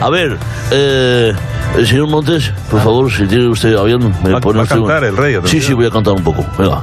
[0.00, 0.36] a ver,
[0.70, 1.32] eh,
[1.76, 4.64] el señor Montes, por favor, si tiene usted a bien, me Va- pone va a
[4.64, 6.44] usted un- cantar el rey, Sí, sí, voy a cantar un poco.
[6.58, 6.82] Venga.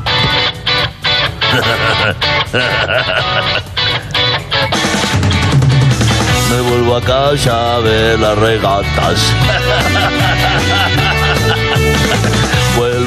[6.49, 9.19] Me vuelvo a casa a ver las regatas.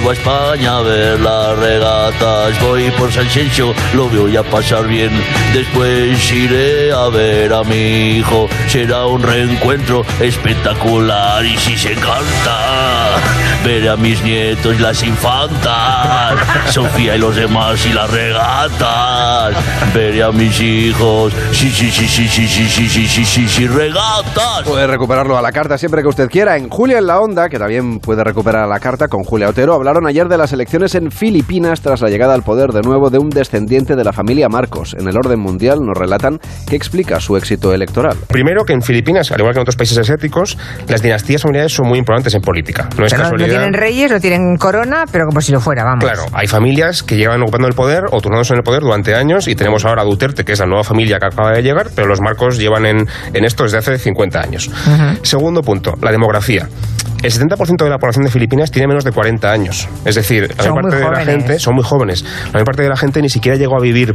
[0.07, 2.61] Vengo a España a ver las regatas.
[2.63, 5.11] Voy por San Xenxo, lo voy a pasar bien.
[5.53, 8.49] Después iré a ver a mi hijo.
[8.69, 13.17] Será un reencuentro espectacular y si se canta.
[13.65, 16.37] Veré a mis nietos y las infantas.
[16.71, 19.57] Sofía y los demás y las regatas.
[19.93, 21.33] Veré a mis hijos.
[21.51, 24.63] Sí, sí, sí, sí, sí, sí, sí, sí, sí, sí, sí, regatas.
[24.65, 26.57] Puede recuperarlo a la carta siempre que usted quiera.
[26.57, 29.75] En Julia en la Onda, que también puede recuperar a la carta con Julia Otero,
[29.97, 33.19] hablaron ayer de las elecciones en Filipinas tras la llegada al poder de nuevo de
[33.19, 34.95] un descendiente de la familia Marcos.
[34.99, 38.15] En el orden mundial nos relatan qué explica su éxito electoral.
[38.29, 41.89] Primero que en Filipinas, al igual que en otros países asiáticos, las dinastías familiares son
[41.89, 42.91] muy importantes en política.
[42.99, 43.59] No es Pero no, no casualidad.
[43.61, 46.05] tienen reyes, no tienen corona, pero como si lo fuera, vamos.
[46.05, 49.49] Claro, hay familias que llevan ocupando el poder o turnándose en el poder durante años
[49.49, 52.07] y tenemos ahora a Duterte, que es la nueva familia que acaba de llegar, pero
[52.07, 54.71] los Marcos llevan en, en esto desde hace 50 años.
[55.23, 56.69] Segundo punto, la demografía.
[57.27, 59.89] El 70% de la población de Filipinas tiene menos de 40 años.
[60.05, 62.23] Es decir, la Son mayor parte de la gente son muy jóvenes.
[62.23, 64.15] La mayor parte de la gente ni siquiera llegó a vivir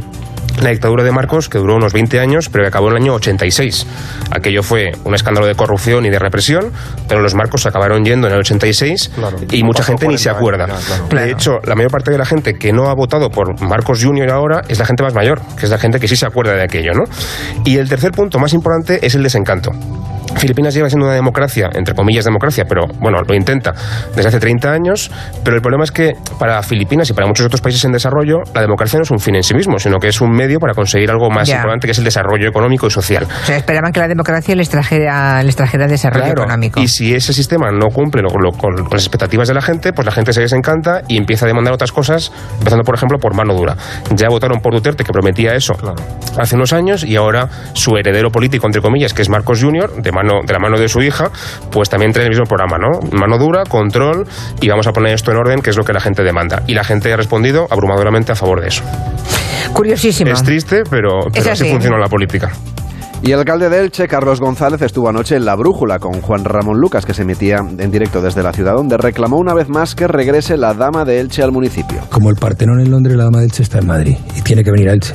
[0.62, 3.14] la dictadura de Marcos, que duró unos 20 años, pero que acabó en el año
[3.14, 3.86] 86.
[4.30, 6.72] Aquello fue un escándalo de corrupción y de represión,
[7.06, 9.10] pero los Marcos se acabaron yendo en el 86
[9.50, 10.66] y mucha gente ni se acuerda.
[11.10, 14.30] De hecho, la mayor parte de la gente que no ha votado por Marcos Junior
[14.30, 16.62] ahora es la gente más mayor, que es la gente que sí se acuerda de
[16.62, 17.04] aquello, ¿no?
[17.66, 19.70] Y el tercer punto más importante es el desencanto.
[20.36, 23.72] Filipinas lleva siendo una democracia, entre comillas democracia, pero bueno, lo intenta
[24.14, 25.10] desde hace 30 años,
[25.44, 28.60] pero el problema es que para Filipinas y para muchos otros países en desarrollo, la
[28.62, 31.10] democracia no es un fin en sí mismo, sino que es un medio para conseguir
[31.10, 31.56] algo más Ya.
[31.56, 33.24] importante que es el desarrollo económico y social.
[33.24, 36.80] O sea, esperaban que la democracia les trajera, les trajera desarrollo Claro, económico.
[36.80, 39.92] Y si ese sistema no cumple lo- lo- con, con las expectativas de la gente,
[39.92, 43.34] pues la gente se desencanta y empieza a demandar otras cosas, empezando por ejemplo por
[43.34, 43.76] mano dura.
[44.14, 45.74] Ya votaron por Duterte, que prometía eso
[46.38, 50.12] hace unos años, y ahora su heredero político, entre comillas, que es Marcos Junior, de,
[50.12, 51.30] mano, de la mano de su hija,
[51.70, 53.00] pues también trae el mismo programa, ¿no?
[53.16, 54.26] Mano dura, control,
[54.60, 56.62] y vamos a poner esto en orden, que es lo que la gente demanda.
[56.66, 58.82] Y la gente ha respondido abrumadoramente a favor de eso.
[59.72, 60.30] Curiosísimo.
[60.30, 61.70] Es triste, pero, pero así así.
[61.70, 62.52] funciona la política.
[63.24, 66.80] Y el alcalde de Elche, Carlos González, estuvo anoche en La Brújula con Juan Ramón
[66.80, 70.08] Lucas, que se emitía en directo desde la ciudad, donde reclamó una vez más que
[70.08, 72.00] regrese la dama de Elche al municipio.
[72.10, 74.72] Como el Partenón en Londres, la dama de Elche está en Madrid y tiene que
[74.72, 75.14] venir a Elche.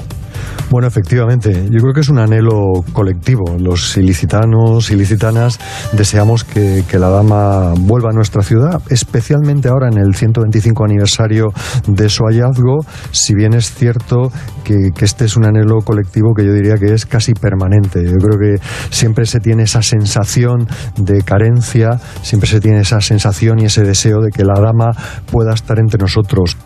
[0.70, 3.58] Bueno, efectivamente, yo creo que es un anhelo colectivo.
[3.58, 5.60] Los ilicitanos, ilicitanas,
[5.94, 11.48] deseamos que, que la dama vuelva a nuestra ciudad, especialmente ahora en el 125 aniversario
[11.88, 14.32] de su hallazgo, si bien es cierto
[14.64, 18.04] que, que este es un anhelo colectivo que yo diría que es casi permanente.
[18.04, 20.68] Yo creo que siempre se tiene esa sensación
[20.98, 24.92] de carencia, siempre se tiene esa sensación y ese deseo de que la dama
[25.32, 26.58] pueda estar entre nosotros.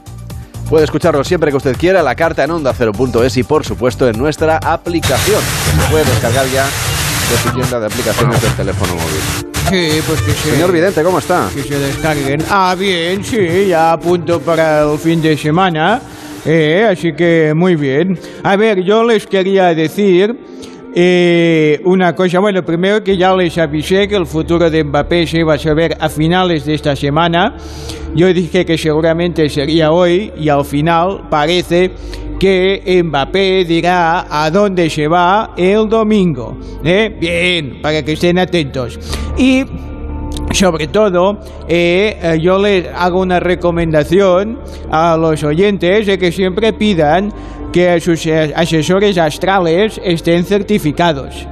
[0.71, 4.17] Puede escucharlo siempre que usted quiera, la carta en onda 0.es y por supuesto en
[4.17, 9.51] nuestra aplicación, que se puede descargar ya de su tienda de aplicaciones del teléfono móvil.
[9.69, 11.49] Sí, pues que se, Señor Vidente, ¿cómo está?
[11.53, 12.41] que se descarguen.
[12.49, 15.99] Ah, bien, sí, ya a punto para el fin de semana.
[16.45, 18.17] Eh, así que muy bien.
[18.41, 20.33] A ver, yo les quería decir
[20.93, 22.39] eh, una cosa.
[22.39, 25.95] Bueno, primero que ya les avisé que el futuro de Mbappé se iba a saber
[25.99, 27.55] a finales de esta semana.
[28.15, 31.91] Yo dije que seguramente sería hoy y al final parece
[32.39, 36.57] que Mbappé dirá a dónde se va el domingo.
[36.83, 37.15] ¿eh?
[37.19, 38.99] Bien, para que estén atentos.
[39.37, 39.63] Y
[40.51, 46.73] sobre todo, eh, eh, yo les hago una recomendación a los oyentes de que siempre
[46.73, 47.31] pidan
[47.71, 51.47] que sus asesores astrales estén certificados.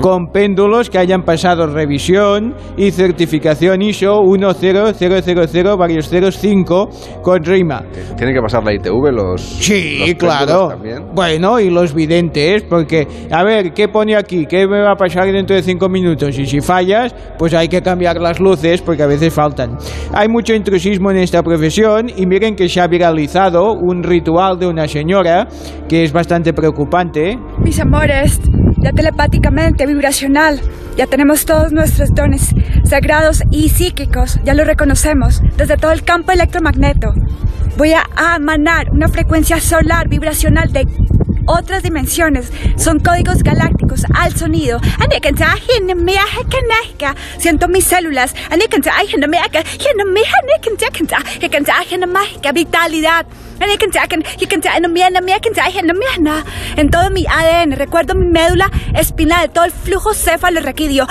[0.00, 6.88] Con péndulos que hayan pasado revisión y certificación ISO 10000 varios 05
[7.22, 7.84] con RIMA.
[8.16, 10.68] ¿Tienen que pasar la ITV los Sí, los claro.
[10.70, 11.04] también?
[11.14, 14.44] Bueno, y los videntes, porque, a ver, ¿qué pone aquí?
[14.46, 16.36] ¿Qué me va a pasar dentro de cinco minutos?
[16.36, 19.76] Y si fallas, pues hay que cambiar las luces, porque a veces faltan.
[20.12, 24.66] Hay mucho intrusismo en esta profesión, y miren que se ha viralizado un ritual de
[24.66, 25.46] una señora
[25.88, 27.38] que es bastante preocupante.
[27.62, 28.40] Mis amores,
[28.82, 30.60] ya telepáticamente, vibracional,
[30.96, 36.32] ya tenemos todos nuestros dones sagrados y psíquicos, ya lo reconocemos desde todo el campo
[36.32, 37.14] electromagneto.
[37.76, 40.86] Voy a emanar una frecuencia solar vibracional de
[41.46, 44.80] otras dimensiones, son códigos galácticos al sonido.
[47.38, 48.34] Siento mis células.
[52.52, 53.26] Vitalidad.
[56.76, 61.06] En todo mi ADN, recuerdo mi médula espinal, todo el flujo cefalorraquídeo.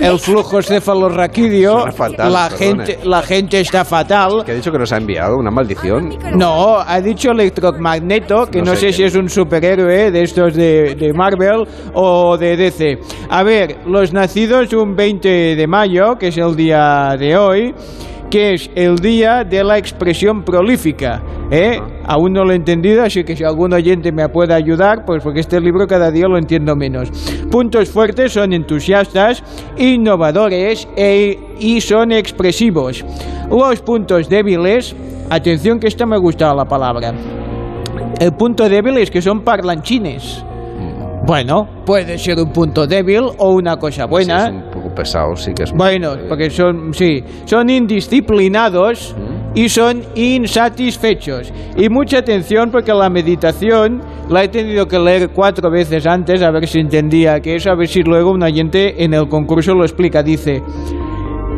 [0.00, 1.86] El flujo cefalorraquídeo,
[2.18, 4.42] la, gente, la gente está fatal.
[4.44, 5.36] ¿Qué ha dicho que nos ha enviado?
[5.36, 6.18] ¿Una maldición?
[6.36, 10.94] No, ha dicho Electromagneto, que No no, sé si es un superhéroe de estos de,
[10.94, 12.98] de Marvel o de DC.
[13.28, 17.74] A ver, los nacidos un 20 de mayo, que es el día de hoy,
[18.32, 21.22] que es el día de la expresión prolífica.
[21.50, 21.78] ¿eh?
[22.06, 25.40] Aún no lo he entendido, así que si algún oyente me puede ayudar, pues porque
[25.40, 27.10] este libro cada día lo entiendo menos.
[27.50, 29.44] Puntos fuertes son entusiastas,
[29.76, 33.04] innovadores e- y son expresivos.
[33.50, 34.96] Los puntos débiles,
[35.28, 37.12] atención que esta me gusta la palabra.
[38.20, 40.44] El punto débil es que son parlanchines.
[41.24, 44.50] Bueno, puede ser un punto débil o una cosa buena.
[44.50, 45.72] un poco pesado, sí que es.
[45.72, 49.14] Bueno, porque son, sí, son indisciplinados
[49.54, 51.52] y son insatisfechos.
[51.76, 56.50] Y mucha atención porque la meditación la he tenido que leer cuatro veces antes a
[56.50, 59.84] ver si entendía que eso, a ver si luego un oyente en el concurso lo
[59.84, 60.24] explica.
[60.24, 60.60] Dice,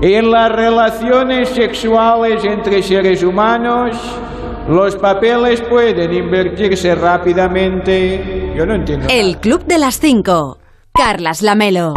[0.03, 3.97] en las relaciones sexuales entre seres humanos,
[4.69, 8.53] los papeles pueden invertirse rápidamente.
[8.57, 9.07] Yo no entiendo.
[9.11, 10.59] El Club de las 5.
[10.93, 11.95] Carlas Lamelo.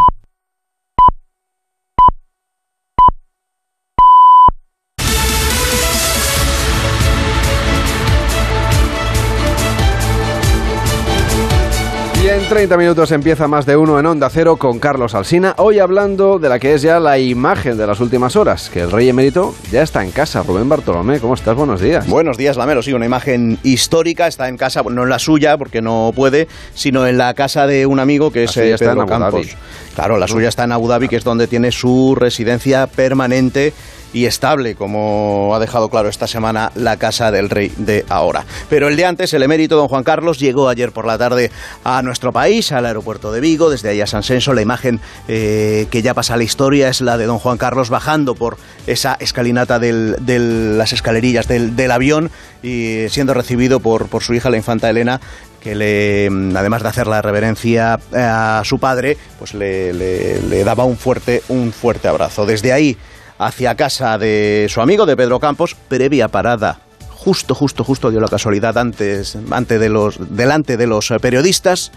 [12.50, 15.54] 30 minutos empieza más de uno en Onda Cero con Carlos Alsina.
[15.58, 18.90] Hoy hablando de la que es ya la imagen de las últimas horas, que el
[18.90, 20.44] rey emérito ya está en casa.
[20.44, 21.58] Rubén Bartolomé, ¿cómo estás?
[21.58, 22.08] Buenos días.
[22.08, 22.82] Buenos días, Lamelo.
[22.82, 24.28] Sí, una imagen histórica.
[24.28, 27.86] Está en casa, no en la suya, porque no puede, sino en la casa de
[27.86, 29.06] un amigo que es eh, Pedro.
[29.06, 29.48] Campos.
[29.96, 33.74] Claro, la suya está en Abu Dhabi, que es donde tiene su residencia permanente
[34.14, 38.46] y estable, como ha dejado claro esta semana la casa del rey de ahora.
[38.70, 41.52] Pero el de antes, el emérito don Juan Carlos, llegó ayer por la tarde
[41.84, 44.54] a nuestro país, al aeropuerto de Vigo, desde ahí a San Senso.
[44.54, 47.90] La imagen eh, que ya pasa a la historia es la de don Juan Carlos
[47.90, 50.40] bajando por esa escalinata de
[50.78, 52.32] las escalerillas del, del avión
[52.64, 55.20] y siendo recibido por, su hija, la infanta Elena,
[55.62, 60.64] que le, además de hacer la reverencia eh, a su padre, pues le, le- le
[60.64, 62.46] daba un fuerte, un fuerte abrazo.
[62.46, 62.98] Desde ahí
[63.38, 66.80] hacia casa de su amigo, de Pedro Campos, previa parada.
[67.10, 71.92] Justo, justo, justo dio la casualidad antes, ante de los, delante de los eh, periodistas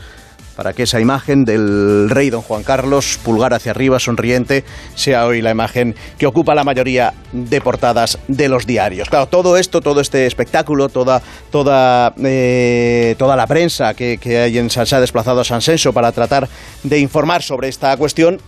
[0.60, 4.62] para que esa imagen del rey don Juan Carlos, pulgar hacia arriba, sonriente,
[4.94, 9.08] sea hoy la imagen que ocupa la mayoría de portadas de los diarios.
[9.08, 14.58] Claro, todo esto, todo este espectáculo, toda, toda, eh, toda la prensa que, que hay
[14.58, 16.46] en, se ha desplazado a San Senso para tratar
[16.82, 18.38] de informar sobre esta cuestión,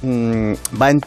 [0.00, 1.02] mm, va en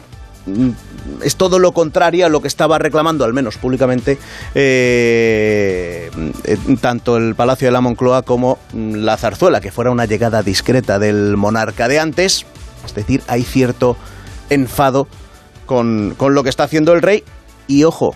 [1.22, 4.18] es todo lo contrario a lo que estaba reclamando, al menos públicamente,
[4.54, 6.10] eh,
[6.44, 10.42] eh, tanto el Palacio de la Moncloa como mm, la Zarzuela, que fuera una llegada
[10.42, 12.44] discreta del monarca de antes.
[12.84, 13.96] Es decir, hay cierto
[14.50, 15.06] enfado
[15.66, 17.22] con, con lo que está haciendo el rey.
[17.68, 18.14] Y ojo,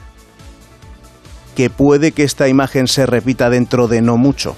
[1.54, 4.56] que puede que esta imagen se repita dentro de no mucho.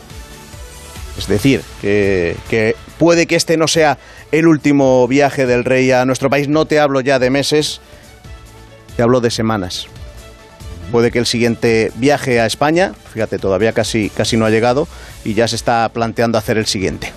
[1.19, 3.99] Es decir, que, que puede que este no sea
[4.33, 6.49] el último viaje del rey a nuestro país.
[6.49, 7.81] No te hablo ya de meses,
[8.97, 9.87] te hablo de semanas.
[10.93, 14.89] Puede que el siguiente viaje a España, fíjate, todavía casi, casi no ha llegado
[15.25, 17.13] y ya se está planteando hacer el siguiente.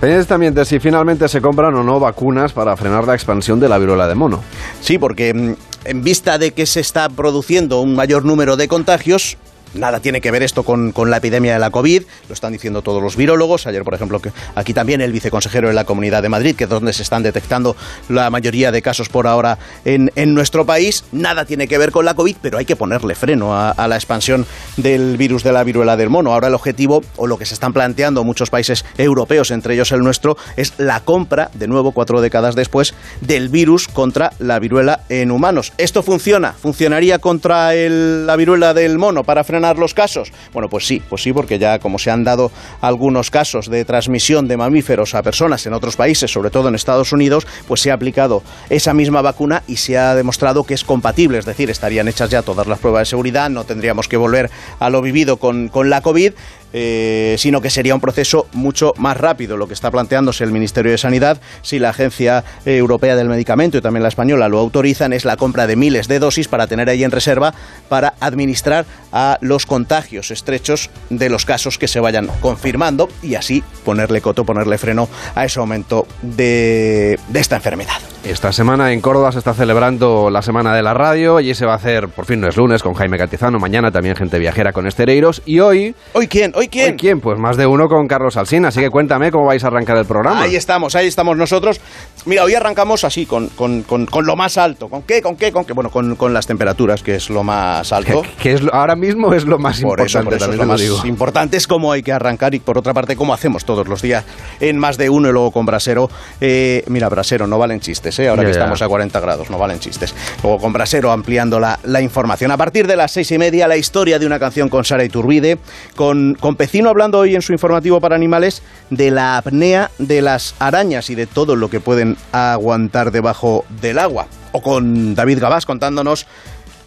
[0.00, 3.68] Pendientes también de si finalmente se compran o no vacunas para frenar la expansión de
[3.68, 4.42] la viruela de mono.
[4.80, 9.36] Sí, porque mm, en vista de que se está produciendo un mayor número de contagios,
[9.74, 12.82] Nada tiene que ver esto con, con la epidemia de la COVID, lo están diciendo
[12.82, 13.66] todos los virólogos.
[13.66, 16.70] Ayer, por ejemplo, que aquí también el viceconsejero de la Comunidad de Madrid, que es
[16.70, 17.74] donde se están detectando
[18.08, 21.04] la mayoría de casos por ahora en, en nuestro país.
[21.12, 24.46] Nada tiene que ver con la COVID, pero hay que ponerle freno a, la expansión
[24.76, 26.32] del virus de la viruela del mono.
[26.32, 30.00] Ahora el objetivo, o lo que se están planteando muchos países europeos, entre ellos el
[30.00, 35.30] nuestro, es la compra, de nuevo cuatro décadas después, del virus contra la viruela en
[35.30, 35.72] humanos.
[35.78, 36.52] ¿Esto funciona?
[36.52, 40.32] ¿Funcionaría contra la viruela del mono para frenar los casos?
[40.52, 44.48] Bueno, pues sí, pues sí, porque ya como se han dado algunos casos de transmisión
[44.48, 47.94] de mamíferos a personas en otros países, sobre todo en Estados Unidos, pues se ha
[47.94, 52.30] aplicado esa misma vacuna y se ha demostrado que es compatible, es decir, estarían hechas
[52.30, 55.90] ya todas las pruebas de seguridad, no tendríamos que volver a lo vivido con, con
[55.90, 56.32] la COVID.
[56.72, 59.56] Eh, sino que sería un proceso mucho más rápido.
[59.56, 63.80] Lo que está planteándose el Ministerio de Sanidad, si la Agencia Europea del Medicamento y
[63.80, 67.04] también la española lo autorizan, es la compra de miles de dosis para tener ahí
[67.04, 67.54] en reserva
[67.88, 73.62] para administrar a los contagios estrechos de los casos que se vayan confirmando y así
[73.84, 78.00] ponerle coto, ponerle freno a ese aumento de, de esta enfermedad.
[78.24, 81.38] Esta semana en Córdoba se está celebrando la Semana de la Radio.
[81.38, 83.58] Allí se va a hacer, por fin no es lunes, con Jaime Catizano.
[83.58, 85.42] Mañana también gente viajera con Estereiros.
[85.44, 85.96] Y hoy...
[86.12, 86.52] ¿Hoy quién?
[86.54, 86.92] ¿Hoy quién?
[86.92, 87.20] ¿Hoy quién?
[87.20, 88.68] Pues más de uno con Carlos Alsina.
[88.68, 90.42] Así que cuéntame cómo vais a arrancar el programa.
[90.42, 91.80] Ahí estamos, ahí estamos nosotros.
[92.26, 94.88] Mira, hoy arrancamos así, con, con- con- con lo más alto.
[94.88, 95.20] ¿Con qué?
[95.22, 95.52] ¿Con qué?
[95.52, 95.72] ¿Con qué?
[95.72, 98.22] Bueno, con, con las temperaturas, que es lo más alto.
[98.40, 100.66] Que es lo- ahora mismo es lo más Por importante, eso, por eso es lo
[100.66, 101.00] más digo.
[101.06, 104.24] importante es cómo hay que arrancar y por otra parte cómo hacemos todos los días
[104.60, 106.08] en más de uno y luego con Brasero.
[106.40, 108.18] Eh, mira, Brasero, no valen chistes.
[108.18, 108.28] ¿eh?
[108.28, 110.14] ahora que estamos a 40 grados, no valen chistes.
[110.42, 112.50] Luego con Brasero ampliando la, la información.
[112.50, 115.58] A partir de las seis y media, la historia de una canción con Sara Iturbide,
[115.96, 120.54] con, con Pecino hablando hoy en su informativo para animales de la apnea de las
[120.58, 124.26] arañas y de todo lo que pueden aguantar debajo del agua.
[124.52, 126.26] O con David Gabás contándonos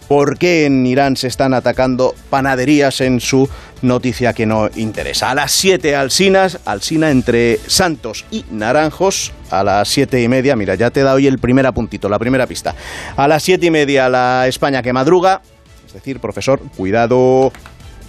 [0.07, 3.49] por qué en Irán se están atacando panaderías en su
[3.81, 5.31] noticia que no interesa.
[5.31, 10.75] A las 7 Alsinas, Alsina entre Santos y Naranjos, a las siete y media, mira,
[10.75, 12.75] ya te da hoy el primer apuntito, la primera pista.
[13.15, 15.41] A las siete y media la España que madruga,
[15.85, 17.51] es decir, profesor, cuidado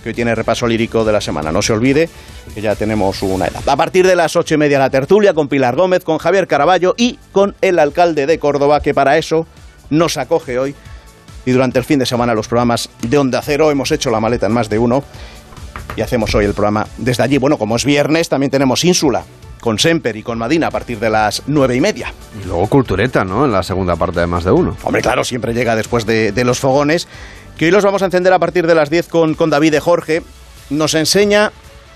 [0.06, 1.50] que hoy tiene repaso lírico de la semana.
[1.50, 2.08] No se olvide
[2.54, 3.68] que ya tenemos una edad.
[3.68, 6.94] A partir de las ocho y media la tertulia con Pilar Gómez, con Javier Caraballo
[6.96, 9.48] y con el alcalde de Córdoba, que para eso
[9.90, 10.76] nos acoge hoy.
[11.44, 14.46] Y durante el fin de semana los programas de Onda Cero hemos hecho la maleta
[14.46, 15.02] en más de uno
[15.96, 17.38] y hacemos hoy el programa desde allí.
[17.38, 19.24] Bueno, como es viernes, también tenemos Ínsula
[19.60, 22.12] con Semper y con Madina a partir de las nueve y media.
[22.40, 23.44] Y luego Cultureta, ¿no?
[23.44, 24.76] En la segunda parte de más de uno.
[24.84, 27.08] Hombre, claro, siempre llega después de, de los fogones,
[27.56, 29.80] que hoy los vamos a encender a partir de las 10 con, con David de
[29.80, 30.22] Jorge.
[30.70, 31.52] Nos enseña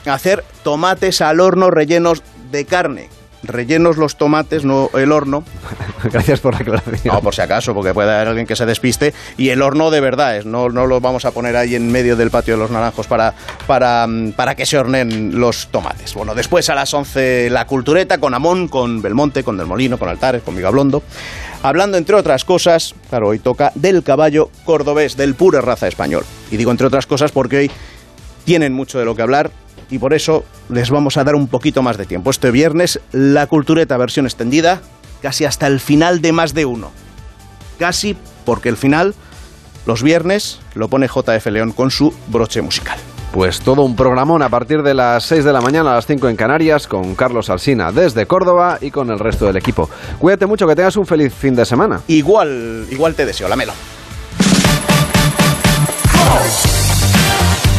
[0.07, 3.09] a hacer tomates al horno rellenos de carne.
[3.43, 5.45] Rellenos los tomates, no el horno.
[6.05, 7.15] Gracias por la aclaración.
[7.15, 9.15] No, por si acaso, porque puede haber alguien que se despiste.
[9.37, 12.17] Y el horno de verdad es, no, no lo vamos a poner ahí en medio
[12.17, 13.35] del patio de los naranjos para,
[13.67, 16.15] para, mm, para que se hornen los tomates.
[16.15, 20.09] Bueno, después a las 11 la cultureta con Amón, con Belmonte, con Del Molino, con
[20.09, 21.03] Altares, con Vigablondo.
[21.63, 26.25] Hablando, entre otras cosas, claro, hoy toca del caballo cordobés, del pura raza español.
[26.51, 27.71] Y digo entre otras cosas porque hoy
[28.45, 29.51] tienen mucho de lo que hablar
[29.91, 32.31] y por eso les vamos a dar un poquito más de tiempo.
[32.31, 34.81] Este viernes, la cultureta versión extendida,
[35.21, 36.91] casi hasta el final de más de uno.
[37.79, 39.15] Casi porque el final,
[39.87, 42.99] los viernes, lo pone JF León con su broche musical.
[43.33, 46.29] Pues todo un programón a partir de las 6 de la mañana a las 5
[46.29, 49.89] en Canarias con Carlos Alsina desde Córdoba y con el resto del equipo.
[50.19, 52.01] Cuídate mucho, que tengas un feliz fin de semana.
[52.09, 53.73] Igual, igual te deseo, Lamelo.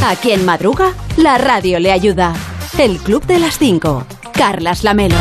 [0.03, 2.33] A quien madruga, la radio le ayuda.
[2.79, 4.03] El Club de las 5.
[4.33, 5.15] Carlas Lamelo.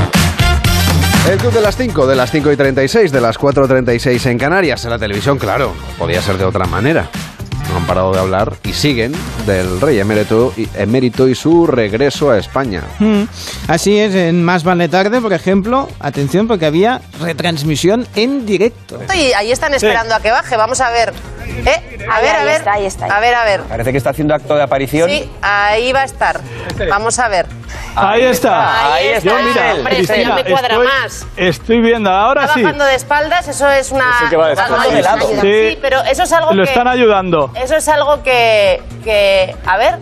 [1.28, 4.82] El Club de las 5, de las 5 y 36, de las 4.36 en Canarias,
[4.84, 7.10] en la televisión, claro, podía ser de otra manera.
[7.72, 9.12] No han parado de hablar y siguen
[9.46, 12.82] del rey emérito y, emérito y su regreso a España.
[12.98, 13.22] Mm,
[13.68, 19.00] Así es, en Más Vale Tarde, por ejemplo, atención porque había retransmisión en directo.
[19.14, 20.56] Y ahí están esperando a que baje.
[20.56, 21.12] Vamos a ver.
[21.66, 22.06] ¿Eh?
[22.08, 22.56] A Ahí, ver, a ahí ver.
[22.56, 23.06] está, ahí está.
[23.06, 23.60] A ver, a ver.
[23.62, 25.08] Parece que está haciendo acto de aparición.
[25.10, 26.40] Sí, ahí va a estar.
[26.88, 27.46] Vamos a ver.
[27.96, 28.94] Ahí está.
[28.94, 29.28] Ahí está.
[29.30, 31.26] Yo, mira, Hombre, esto ya me cuadra más.
[31.36, 32.62] Estoy viendo, ahora Está sí.
[32.62, 34.10] bajando de espaldas, eso es una.
[34.16, 35.24] Es el que va de espaldas.
[35.40, 35.40] Sí.
[35.40, 36.70] Sí, pero eso es algo Lo que.
[36.70, 37.50] están ayudando.
[37.54, 38.82] Eso es algo que.
[39.04, 39.98] que a ver.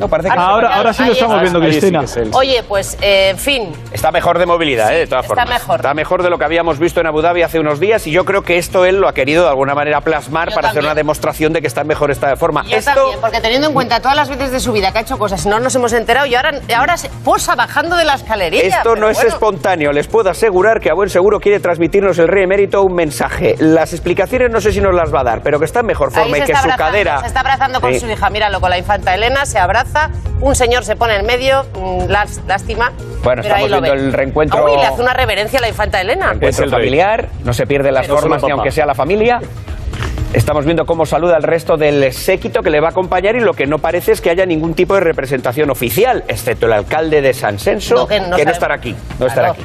[0.00, 1.42] No, parece que- Ahora, ahora sí lo estamos está.
[1.42, 2.02] viendo, sí Cristina.
[2.02, 2.18] es.
[2.34, 3.72] Oye, pues, eh, en fin.
[3.92, 4.98] Está mejor de movilidad, ¿eh?
[5.00, 5.48] de todas Está formas.
[5.60, 5.76] mejor.
[5.76, 8.24] Está mejor de lo que habíamos visto en Abu Dhabi hace unos días y yo
[8.24, 10.94] creo que esto él lo ha querido de alguna manera plasmar Yo para hacer una
[10.94, 12.64] demostración de que está en mejor estado de forma.
[12.64, 15.00] Yo esto también, porque teniendo en cuenta todas las veces de su vida que ha
[15.02, 18.78] hecho cosas no nos hemos enterado y ahora, ahora se posa bajando de la escalerilla.
[18.78, 19.28] Esto no es bueno.
[19.30, 19.92] espontáneo.
[19.92, 23.56] Les puedo asegurar que a buen seguro quiere transmitirnos el rey emérito un mensaje.
[23.58, 26.12] Las explicaciones no sé si nos las va a dar, pero que está en mejor
[26.12, 27.20] forma y que está su cadera.
[27.20, 28.00] Se está abrazando con Sí.
[28.00, 28.30] su hija.
[28.30, 29.87] Míralo, con la infanta Elena, se abraza.
[30.40, 31.64] Un señor se pone en medio.
[31.74, 32.92] mm, lás- lástima.
[33.24, 35.68] Bueno, pero ahí estamos lo viendo el reencuentro- Uy, le hace una reverencia a la
[35.68, 36.32] infanta Elena.
[36.32, 39.40] Encuentro familiar, no se pierden las Pero formas ni aunque sea la familia.
[40.32, 43.54] Estamos viendo cómo saluda al resto del séquito que le va a acompañar y lo
[43.54, 47.32] que no parece es que haya ningún tipo de representación oficial, excepto el alcalde de
[47.32, 48.52] San Senso, No, que no sabemos.
[48.52, 48.94] estará aquí.
[49.18, 49.62] No estará Claro.
[49.62, 49.64] aquí.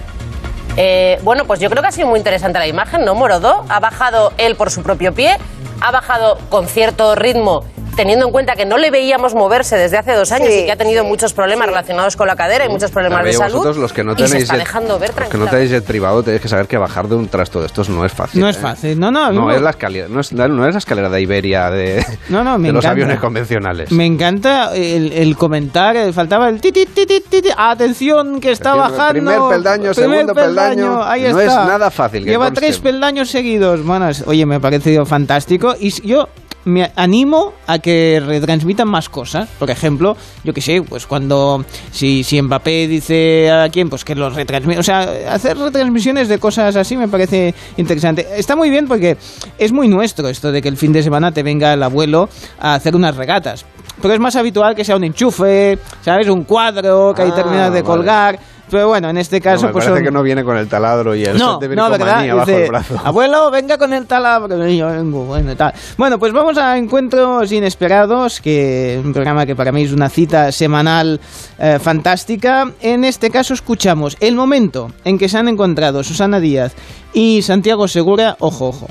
[0.78, 3.66] Eh, bueno, pues yo creo que ha sido muy interesante la imagen, ¿no, Morodó?
[3.70, 5.36] Ha bajado él por su propio pie,
[5.82, 7.66] ha bajado con cierto ritmo,
[7.96, 10.72] teniendo en cuenta que no le veíamos moverse desde hace dos años Sí, y que
[10.72, 13.54] ha tenido muchos problemas relacionados con la cadera y muchos problemas de salud.
[13.58, 15.70] vosotros, los que no y se tenéis está jet- dejando ver Los que no tenéis
[15.72, 18.42] jet privado tenéis que saber que bajar de un trasto de estos no es fácil.
[18.42, 18.60] No es ¿eh?
[18.60, 19.32] fácil, no, no.
[19.32, 22.58] No es la escalera, no es, no es la escalera de Iberia de, No, no,
[22.58, 22.92] me de los encanta.
[22.92, 23.92] aviones convencionales.
[23.92, 28.40] Me encanta el, el comentar, eh, faltaba el ti, ti, ti, ti, ti, ti, atención
[28.42, 29.10] que está bajando.
[29.14, 31.04] primer peldaño, segundo peldaño.
[31.04, 31.62] ahí No está.
[31.62, 33.84] es nada fácil, Lleva tres peldaños seguidos.
[33.84, 36.28] Bueno, es- oye, me ha parecido fantástico y yo
[36.66, 39.50] me animo a que retransmitan más cosas.
[39.60, 44.16] Por ejemplo, yo que sé, pues cuando si, si Mbappé dice a quién, pues que
[44.16, 44.80] los retransmita.
[44.80, 48.28] O sea, hacer retransmisiones de cosas así me parece interesante.
[48.36, 49.18] Está muy bien porque
[49.58, 52.76] es muy nuestro esto de que el fin de semana te venga el abuelo a
[52.76, 53.66] hacer unas regatas.
[54.02, 56.28] Pero es más habitual que sea un enchufe, ¿sabes?
[56.28, 58.40] Un cuadro que ahí Ah, terminas de vale.
[58.72, 60.68] Pero bueno, en este No, caso, me pues parece son- que no viene con el
[60.68, 61.98] taladro y el no, de no, ¿verdad?
[61.98, 62.96] bricomanía bajo Dice, el brazo.
[63.04, 64.68] Abuelo, venga con el taladro.
[64.68, 65.74] Y yo vengo, bueno, y tal.
[65.98, 70.52] Bueno, pues vamos a Encuentros Inesperados, que un programa que para mí es una cita
[70.52, 71.20] semanal
[71.60, 72.72] eh, fantástica.
[72.82, 76.74] En este caso escuchamos el momento en que se han encontrado Susana Díaz
[77.14, 78.88] y Santiago Segura, ojo, ojo.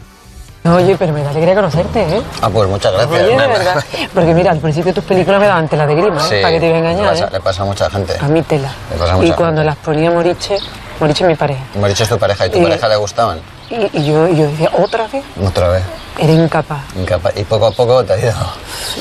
[0.64, 2.22] Oye, pero me da alegría conocerte, ¿eh?
[2.40, 3.20] Ah, pues muchas gracias.
[3.22, 3.84] Oye, de verdad.
[4.14, 6.40] Porque mira, al principio tus películas me daban tela de grima, ¿eh?
[6.40, 7.28] Para que te iba a engañar, le pasa, ¿eh?
[7.32, 8.16] le pasa a mucha gente.
[8.20, 8.70] A mí tela.
[8.92, 10.58] Le pasa a Y mucha cuando las ponía Moriche,
[11.00, 11.62] Moriche es mi pareja.
[11.74, 13.40] Moriche es tu pareja y tu Y- pareja le gustaban.
[13.70, 15.24] Y, y yo, y yo decía, ¿otra vez?
[15.44, 15.82] Otra vez.
[16.18, 16.80] Era incapaz.
[16.94, 17.32] Incapaz.
[17.36, 18.32] Y poco a poco te ha ido.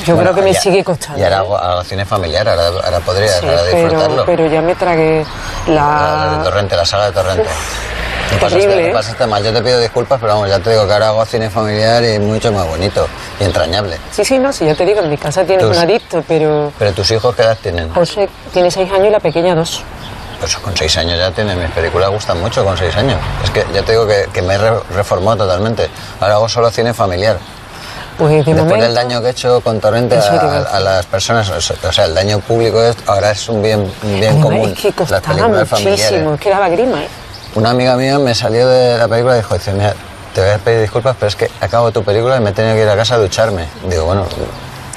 [0.06, 1.20] Yo Bueno, creo que me ya- sigue costando.
[1.20, 1.40] Y ahora ¿eh?
[1.40, 4.26] hago, hago cine familiar, ahora, ahora podrías Sí, ahora disfrutarlo.
[4.26, 5.26] pero ya me tragué
[5.68, 6.44] La de la...
[6.44, 7.50] Torrente, la saga de Torrente.
[8.40, 8.94] Te Terrible, te ¿eh?
[8.94, 11.50] pasaste mal, yo te pido disculpas, pero vamos, ya te digo que ahora hago cine
[11.50, 13.08] familiar y mucho más bonito
[13.40, 13.98] y entrañable.
[14.12, 16.72] Sí, sí, no, sí, ya te digo, en mi casa tienes Tus- un adicto, pero
[16.80, 17.94] Pero tus hijos, ¿qué edad tienen?
[17.94, 19.84] José tiene seis años y la pequeña dos.
[20.40, 23.20] Pues con seis años ya tienen, mis películas gustan mucho con seis años.
[23.44, 25.88] Es que ya te digo que, que me he re- reformado totalmente.
[26.20, 27.38] Ahora hago solo cine familiar.
[28.18, 28.86] Pues de Después momento...
[28.86, 32.40] del daño que he hecho con Torrente a, a las personas, o sea, el daño
[32.40, 34.72] público es, ahora es un bien, un bien común.
[34.72, 37.08] es que costaba muchísimo, es que daba grima, ¿eh?
[37.56, 39.94] Una amiga mía me salió de la película y dijo, dice, mira,
[40.34, 42.76] te voy a pedir disculpas, pero es que acabo tu película y me he tenido
[42.76, 43.68] que ir a casa a ducharme.
[43.90, 44.26] Digo, bueno,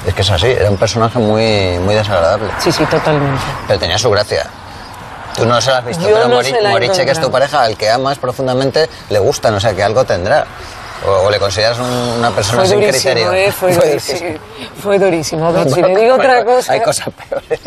[0.05, 2.49] es que es así, era un personaje muy, muy desagradable.
[2.59, 3.41] Sí, sí, totalmente.
[3.67, 4.45] Pero tenía su gracia.
[5.35, 7.61] Tú no se la has visto, Yo pero no Mori- Moriche, que es tu pareja,
[7.63, 10.45] al que amas profundamente, le gustan, o sea, que algo tendrá.
[11.07, 11.85] O, o le consideras un-
[12.19, 13.33] una persona Fue sin durísimo, criterio.
[13.33, 13.51] ¿eh?
[13.51, 14.29] Fue Fue durísimo.
[14.81, 15.51] Fue durísimo.
[15.51, 16.73] No, si no, le digo bueno, otra cosa...
[16.73, 17.59] Hay cosas peores.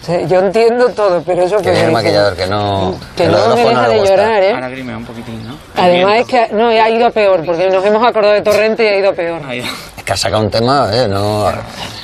[0.00, 1.92] o sea, yo entiendo todo, pero eso Que el durísimo.
[1.92, 2.94] maquillador, que no...
[3.16, 4.52] Que no me deja de llorar, ¿eh?
[4.54, 5.56] Ahora grima un poquitín, ¿no?
[5.76, 8.88] Además es que no, ha ido a peor, porque nos hemos acordado de Torrente y
[8.88, 9.40] ha ido a peor.
[9.52, 11.50] Es que ha sacado un tema, eh, no...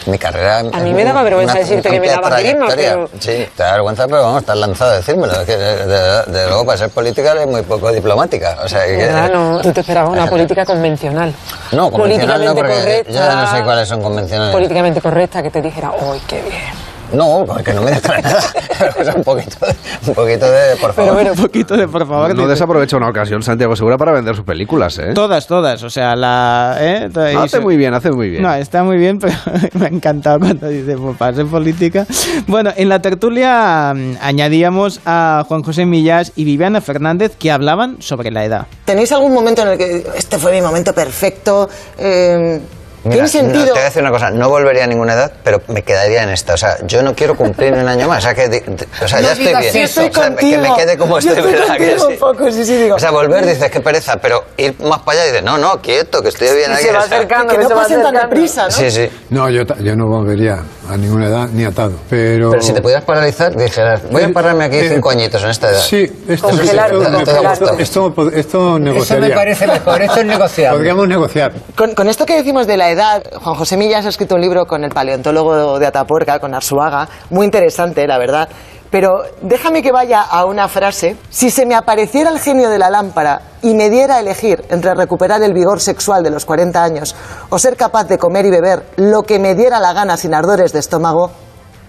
[0.06, 0.60] Mi carrera...
[0.60, 4.06] A mí me daba vergüenza decirte que me daba grima, pero- Sí, te da vergüenza,
[4.06, 5.32] pero vamos, estás lanzado a decírmelo.
[5.34, 8.56] Es que, de, de- de luego, para ser política eres muy poco diplomática.
[8.64, 8.96] O sea, que...
[8.96, 9.30] ¿Verdad?
[9.30, 11.34] No, tú te esperabas una política convencional.
[11.72, 13.10] No, convencional no, Políticamente porque correcta.
[13.12, 14.52] yo ya no sé cuáles son convencionales.
[14.54, 16.87] Políticamente correcta, que te dijera, ¡ay, qué bien!
[17.12, 18.40] No, porque no me deja nada.
[19.16, 19.74] Un poquito, de-
[20.06, 21.22] un poquito de, por favor.
[21.30, 22.28] un poquito de por favor.
[22.30, 22.48] No dice.
[22.50, 25.12] desaprovecha una ocasión Santiago Segura para vender sus películas, ¿eh?
[25.14, 25.82] Todas, todas.
[25.82, 26.76] O sea, la.
[26.78, 27.08] ¿eh?
[27.12, 28.42] Toda- No, y hace muy bien, hace muy bien.
[28.42, 29.34] No, está muy bien, pero
[29.74, 32.06] me ha encantado cuando dice, pues para ser política.
[32.46, 37.96] Bueno, en la tertulia mm, añadíamos a Juan José Millás y Viviana Fernández que hablaban
[38.00, 38.66] sobre la edad.
[38.84, 41.68] ¿Tenéis algún momento en el que este fue mi momento perfecto?
[41.98, 42.60] Eh,
[43.04, 43.60] Mira, ¿Tiene sentido?
[43.60, 46.22] no, te voy a decir una cosa, no volvería a ninguna edad, pero me quedaría
[46.22, 46.54] en esta.
[46.54, 48.18] O sea, yo no quiero cumplir un año más.
[48.18, 48.46] O sea, que,
[49.02, 49.76] o sea No ya estoy bien.
[49.76, 51.76] eso, estoy O sea, que me quede como Yo estoy, estoy ¿verdad?
[51.76, 52.12] Que contigo sí?
[52.12, 52.96] un poco, sí, sí, digo.
[52.96, 56.22] O sea, volver dices que pereza, pero ir más para allá dices, no, no, quieto,
[56.22, 56.84] que estoy bien Y aquí.
[56.84, 58.70] se va acercando, que no pasen tan deprisa, ¿no?
[58.70, 59.08] Sí, sí.
[59.30, 60.58] No, yo, yo no volvería
[60.90, 61.92] a ninguna edad ni atado.
[62.10, 65.50] Pero, Pero si te pudieras paralizar, dijeras, voy a pararme aquí Eh, cinco añitos en
[65.50, 65.80] esta edad.
[65.80, 67.52] Sí, esto, Congelar, esto, congelar.
[67.52, 69.34] esto, esto, esto negociaría.
[69.34, 70.78] parece mejor, esto es negociable.
[70.78, 71.52] Podríamos negociar.
[71.76, 74.66] Con, con esto que decimos de la edad, Juan José Millas ha escrito un libro
[74.66, 78.48] con el paleontólogo de Atapuerca, con Arsuaga, muy interesante, la verdad.
[78.90, 81.16] Pero déjame que vaya a una frase.
[81.28, 84.94] Si se me apareciera el genio de la lámpara y me diera a elegir entre
[84.94, 87.14] recuperar el vigor sexual de los 40 años
[87.50, 90.72] o ser capaz de comer y beber lo que me diera la gana sin ardores
[90.72, 91.30] de estómago,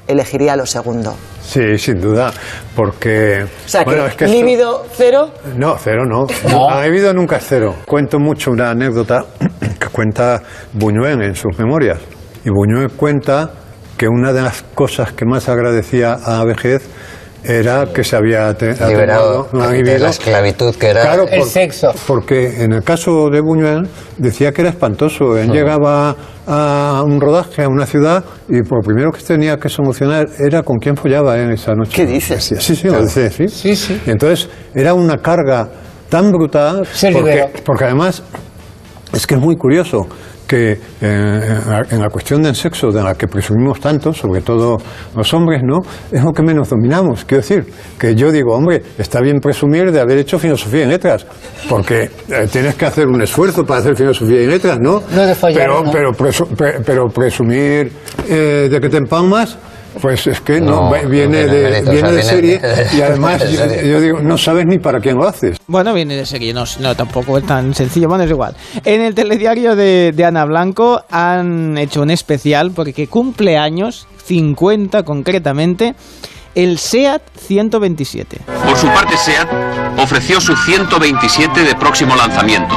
[0.10, 1.16] elegiría lo segundo.
[1.42, 2.32] Sí, sin duda,
[2.76, 3.44] porque...
[3.44, 6.28] O sea, bueno, que, es que esto- líbido cero, No, cero no.
[6.70, 7.76] Ha habido nunca es cero.
[7.86, 9.26] Cuento mucho una anécdota
[9.80, 10.42] que cuenta
[10.74, 12.00] Buñuel en sus memorias.
[12.46, 13.52] Y Buñuel cuenta
[13.98, 16.84] que una de las cosas que más agradecía a la vejez
[17.44, 18.52] era que se había
[18.88, 21.94] Liberado de la esclavitud que era Claro, el por- sexo.
[22.06, 23.88] Porque en el caso de Buñuel
[24.18, 25.38] decía que era espantoso.
[25.38, 26.16] Él llegaba
[26.52, 30.78] a un rodaje, a una ciudad, y lo primero que tenía que solucionar era con
[30.78, 31.92] quién follaba en esa noche.
[31.94, 32.44] ¿Qué dices?
[32.60, 33.48] Sí, sí, lo dice, sí.
[33.48, 34.02] Sí, sí.
[34.08, 35.70] Y entonces era una carga
[36.10, 38.24] tan brutal, Se porque, porque además
[39.14, 40.08] es que es muy curioso
[40.50, 40.72] que
[41.02, 41.58] eh,
[41.92, 44.78] en la- cuestión del sexo, de la que presumimos tanto, sobre todo
[45.16, 45.78] los hombres, ¿no?
[46.12, 47.24] Es lo que menos dominamos.
[47.24, 51.28] Quiero decir, que yo digo, hombre, está bien presumir de haber hecho filosofía y letras,
[51.70, 55.04] porque eh, tienes que hacer un esfuerzo para hacer filosofía y letras, ¿no?
[55.16, 55.92] No de follar, pero, ¿no?
[55.92, 57.92] pero, presu- pre- pero presumir
[58.28, 59.56] eh, de que te empalmas.
[60.02, 63.02] Pues es que no, viene, no de, mérito, o viene sea, de serie viene- y
[63.02, 65.58] además yo digo, no sabes ni para quién lo haces.
[65.68, 68.56] Bueno, viene de serie, no, no, tampoco es tan sencillo, bueno, es igual.
[68.86, 75.04] En el telediario de, de Ana Blanco han hecho un especial porque cumple años, 50
[75.04, 75.96] concretamente,
[76.56, 78.38] el SEAT 127.
[78.66, 79.48] Por su parte, SEAT
[79.98, 82.76] ofreció su 127 de próximo lanzamiento.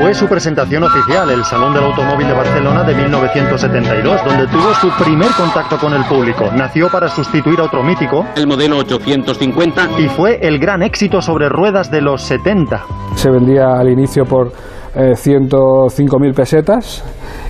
[0.00, 4.88] Fue su presentación oficial, el Salón del Automóvil de Barcelona de 1972, donde tuvo su
[5.02, 6.50] primer contacto con el público.
[6.54, 11.48] Nació para sustituir a otro mítico, el modelo 850, y fue el gran éxito sobre
[11.48, 12.82] ruedas de los 70.
[13.14, 14.52] Se vendía al inicio por
[14.94, 17.02] eh, 105.000 pesetas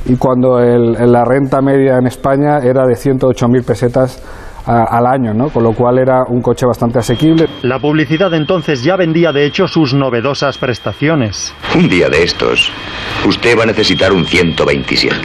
[0.07, 4.22] y cuando el- la renta media en España era de 108.000 pesetas
[4.66, 5.48] a- al año, ¿no?
[5.50, 7.48] con lo cual era un coche bastante asequible.
[7.62, 11.54] La publicidad entonces ya vendía de hecho sus novedosas prestaciones.
[11.74, 12.70] Un día de estos,
[13.26, 15.16] usted va a necesitar un 127.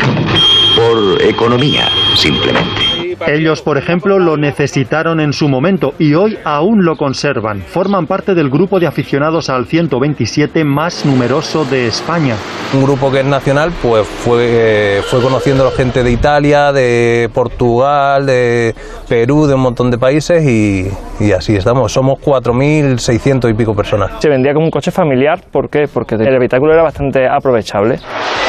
[0.75, 2.96] Por economía, simplemente.
[3.26, 7.61] Ellos, por ejemplo, lo necesitaron en su momento y hoy aún lo conservan.
[7.61, 12.36] Forman parte del grupo de aficionados al 127 más numeroso de España.
[12.74, 18.76] Un grupo que es nacional, pues fue, fue conociendo gente de Italia, de Portugal, de
[19.07, 20.88] Perú, de un montón de países y,
[21.20, 21.91] y así estamos.
[21.91, 24.11] Somos 4.600 y pico personas.
[24.20, 25.88] Se vendía como un coche familiar, ¿por qué?
[25.91, 27.99] Porque el habitáculo era bastante aprovechable.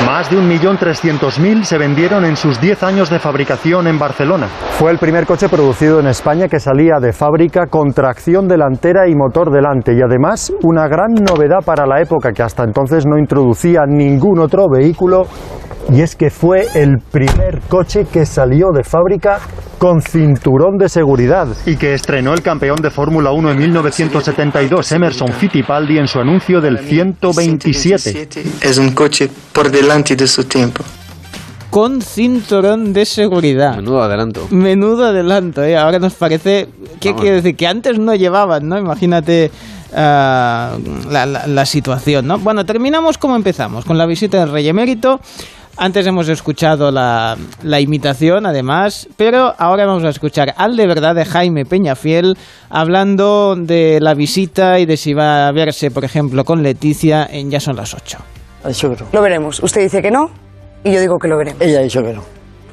[0.05, 4.49] Más de 1.300.000 se vendieron en sus 10 años de fabricación en Barcelona.
[4.79, 9.15] Fue el primer coche producido en España que salía de fábrica con tracción delantera y
[9.15, 13.81] motor delante y además una gran novedad para la época que hasta entonces no introducía
[13.87, 15.27] ningún otro vehículo
[15.91, 19.41] y es que fue el primer coche que salió de fábrica
[19.79, 21.49] con cinturón de seguridad.
[21.65, 26.61] Y que estrenó el campeón de Fórmula 1 en 1972, Emerson Fittipaldi, en su anuncio
[26.61, 28.29] del 127.
[28.61, 30.85] Es un coche por delante de su tiempo.
[31.71, 33.77] Con cinturón de seguridad.
[33.77, 34.47] Menudo adelanto.
[34.51, 35.77] Menudo adelanto, ¿eh?
[35.77, 36.69] Ahora nos parece...
[37.01, 37.57] ¿Qué quiere decir?
[37.57, 38.79] Que antes no llevaban, ¿no?
[38.79, 39.51] Imagínate
[39.95, 40.77] ah,
[41.11, 42.39] la, la- la situación, ¿no?
[42.39, 45.21] Bueno, terminamos como empezamos, con la visita del Rey Emérito.
[45.77, 51.15] Antes hemos escuchado la, la imitación, además, pero ahora vamos a escuchar al de verdad
[51.15, 52.37] de Jaime Peñafiel
[52.69, 57.51] hablando de la visita y de si va a verse, por ejemplo, con Leticia en
[57.53, 58.19] Ya son las 8.
[58.65, 59.09] Ha dicho que no.
[59.13, 59.61] Lo veremos.
[59.63, 60.31] Usted dice que no
[60.85, 61.61] y yo digo que lo veremos.
[61.63, 62.23] Ella ha dicho que no.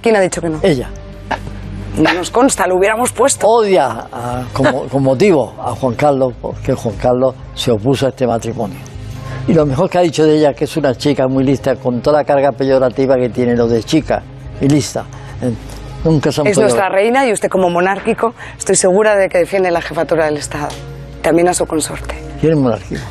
[0.01, 0.60] ¿Quién ha dicho que no?
[0.62, 0.89] Ella.
[1.97, 3.47] No nos consta, lo hubiéramos puesto.
[3.47, 8.28] Odia a- como, con motivo a Juan Carlos porque Juan Carlos se opuso a este
[8.28, 8.78] matrimonio.
[9.47, 12.01] Y lo mejor que ha dicho de ella que es una chica muy lista, con
[12.01, 14.22] toda la carga peyorativa que tiene lo de chica
[14.60, 15.06] y lista.
[15.41, 15.53] Eh,
[16.03, 19.72] Nunca se han Es nuestra reina y usted como monárquico estoy segura de que defiende
[19.72, 20.68] la jefatura del Estado.
[21.22, 22.16] También a su consorte.
[22.39, 23.01] ¿Quién es monárquico?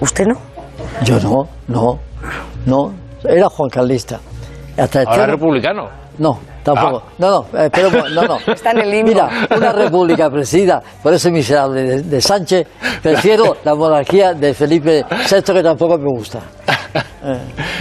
[0.00, 0.38] ¿Usted no?
[1.04, 1.98] Yo no, no,
[2.66, 2.92] no.
[3.24, 4.20] Era Juan Carlista.
[4.76, 5.88] Hasta Ahora extremo- republicano.
[6.18, 7.02] No, tampoco.
[7.18, 8.38] No, no, eh, pero no, no.
[8.52, 9.08] Está en el limbo.
[9.08, 12.66] Mira, una república presidida por ese miserable de, de Sánchez,
[13.02, 16.40] prefiero la monarquía de Felipe VI, que tampoco me gusta.
[17.24, 17.38] Eh,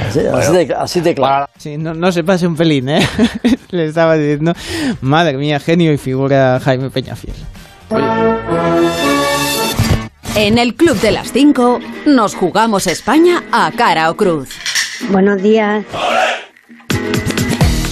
[0.07, 1.45] así, así de, así de claro.
[1.57, 3.07] Sí, no, no se pase un pelín, ¿eh?
[3.71, 4.53] Le estaba diciendo,
[5.01, 7.35] madre mía, genio y figura Jaime Peñafiel.
[10.35, 14.49] En el Club de las 5 nos jugamos España a cara o cruz.
[15.09, 15.85] Buenos días.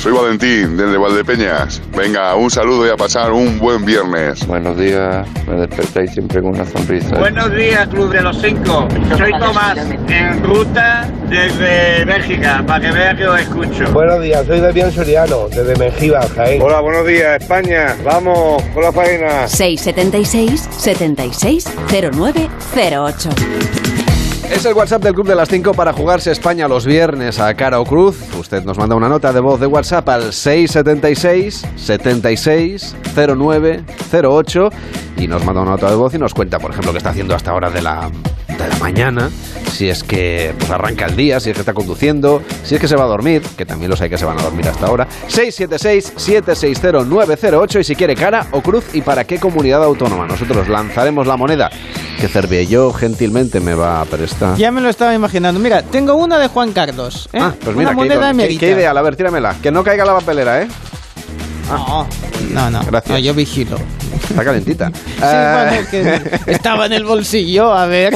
[0.05, 1.81] Soy Valentín, desde Valdepeñas.
[1.97, 4.45] Venga, un saludo y a pasar un buen viernes.
[4.45, 7.17] Buenos días, me despertáis siempre con una sonrisa.
[7.17, 8.87] Buenos días, Club de los Cinco.
[9.17, 13.91] Soy Tomás, en ruta desde Bélgica, para que vea que os escucho.
[13.93, 16.61] Buenos días, soy Damián Soriano, desde Mengíbar, Jaén.
[16.61, 17.95] Hola, buenos días, España.
[18.03, 19.47] Vamos, con la faena.
[19.47, 21.67] 676 76
[22.11, 23.29] 09 08.
[24.51, 27.79] Es el WhatsApp del Club de las 5 para jugarse España los viernes a cara
[27.79, 28.17] o cruz.
[28.39, 34.69] Usted nos manda una nota de voz de WhatsApp al 676 76 09 08
[35.17, 37.35] y nos manda una nota de voz y nos cuenta, por ejemplo, qué está haciendo
[37.35, 38.09] hasta ahora de la,
[38.65, 39.29] de la mañana,
[39.71, 42.87] si es que pues, arranca el día, si es que está conduciendo, si es que
[42.87, 45.07] se va a dormir, que también los hay que se van a dormir hasta ahora.
[45.27, 50.25] 676 760 908 y si quiere cara o cruz y para qué comunidad autónoma.
[50.27, 51.69] Nosotros lanzaremos la moneda
[52.19, 54.57] que Cervelló gentilmente me va a prestar.
[54.57, 55.59] Ya me lo estaba imaginando.
[55.59, 57.29] Mira, tengo una de Juan Carlos.
[57.33, 57.39] ¿eh?
[57.41, 58.59] Ah, pues mira, una qué, moneda qué- emérita.
[58.61, 58.97] qué ideal.
[58.97, 59.55] A ver, tíramela.
[59.61, 60.67] Que no caiga la papelera, ¿eh?
[61.67, 62.07] No,
[62.53, 62.83] no, no.
[62.85, 63.09] Gracias.
[63.11, 63.77] No, yo vigilo.
[64.29, 64.91] Está calentita.
[64.93, 68.13] Sí, Ah, bueno, que estaba en el bolsillo, a ver.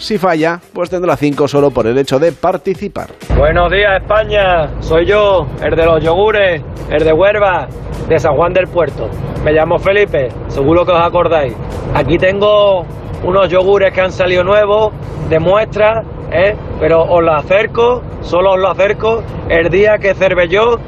[0.01, 3.09] Si falla, pues tendrá 5 solo por el hecho de participar.
[3.37, 4.81] Buenos días, España.
[4.81, 7.67] Soy yo, el de los yogures, el de Huerva,
[8.09, 9.07] de San Juan del Puerto.
[9.45, 11.53] Me llamo Felipe, seguro que os acordáis.
[11.93, 12.83] Aquí tengo
[13.23, 14.91] unos yogures que han salido nuevos,
[15.29, 16.55] de muestra, ¿eh?
[16.79, 20.79] pero os lo acerco, solo os lo acerco el día que Cervelló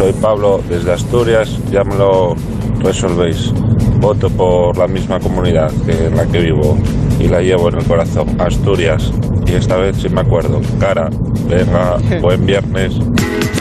[0.00, 1.58] Soy Pablo desde Asturias.
[1.70, 2.34] Ya me lo
[2.78, 3.52] resolvéis.
[3.98, 6.78] Voto por la misma comunidad que en la que vivo
[7.18, 8.40] y la llevo en el corazón.
[8.40, 9.12] Asturias.
[9.46, 10.62] Y esta vez sí me acuerdo.
[10.78, 11.10] Cara.
[11.46, 12.94] Venga, buen viernes.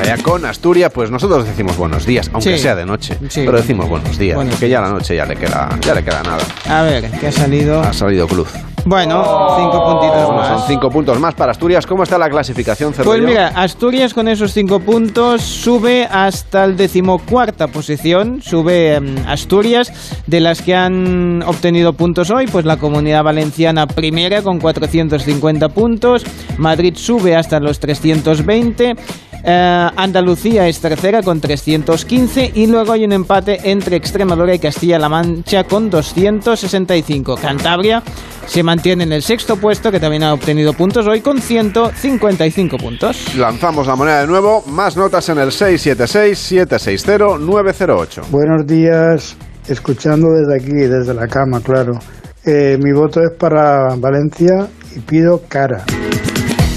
[0.02, 2.64] Allá con Asturias, pues nosotros decimos buenos días, aunque Sí.
[2.64, 3.18] sea de noche.
[3.28, 3.42] Sí.
[3.46, 6.24] Pero decimos buenos días, Buenos porque ya la noche ya le queda, ya le queda
[6.24, 6.44] nada.
[6.70, 7.82] A ver, ¿qué ha salido?
[7.82, 8.48] Ha salido cruz.
[8.90, 9.24] Bueno,
[9.56, 10.48] 5 puntitos Bueno, más.
[10.48, 11.86] son cinco puntos más para Asturias.
[11.86, 17.68] ¿Cómo está la clasificación, Pues mira, Asturias con esos cinco puntos sube hasta el decimocuarta
[17.68, 18.42] posición.
[18.42, 19.94] Sube em, Asturias,
[20.26, 26.24] de las que han obtenido puntos hoy, pues la comunidad valenciana primera con 450 puntos.
[26.58, 28.96] Madrid sube hasta los 320.
[29.44, 35.08] Eh, Andalucía es tercera con 315 y luego hay un empate entre Extremadura y Castilla-La
[35.10, 37.38] Mancha con 265.
[37.38, 38.04] Cantabria
[38.46, 43.36] se mantiene en el sexto puesto que también ha obtenido puntos hoy con 155 puntos.
[43.36, 44.64] Lanzamos la moneda de nuevo.
[44.68, 48.24] Más notas en el 676-760-908.
[48.30, 49.38] Buenos días,
[49.68, 52.00] escuchando desde aquí, desde la cama, claro.
[52.46, 55.86] Eh, mi voto es para Valencia y pido cara.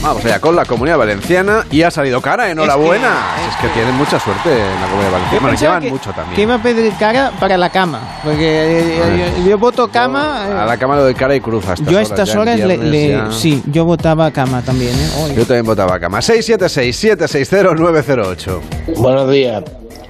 [0.03, 2.51] Vamos allá con la comunidad valenciana y ha salido cara.
[2.51, 3.37] Enhorabuena.
[3.49, 5.41] Es que, tienen mucha suerte en la comunidad valenciana.
[5.43, 6.35] Bueno, llevan que- mucho también.
[6.35, 10.47] Que iba a pedir cara para la cama, porque eh, yo, yo voto cama.
[10.49, 12.91] eh, A la cama le doy cara y cruz yo a estas horas le, viernes
[12.91, 13.31] le- ya.
[13.31, 14.93] sí, yo votaba cama también.
[14.93, 15.09] ¿eh?
[15.23, 15.35] Hoy.
[15.37, 16.19] Yo también votaba cama.
[16.21, 18.61] 676-760-908.
[18.97, 19.63] Buenos días,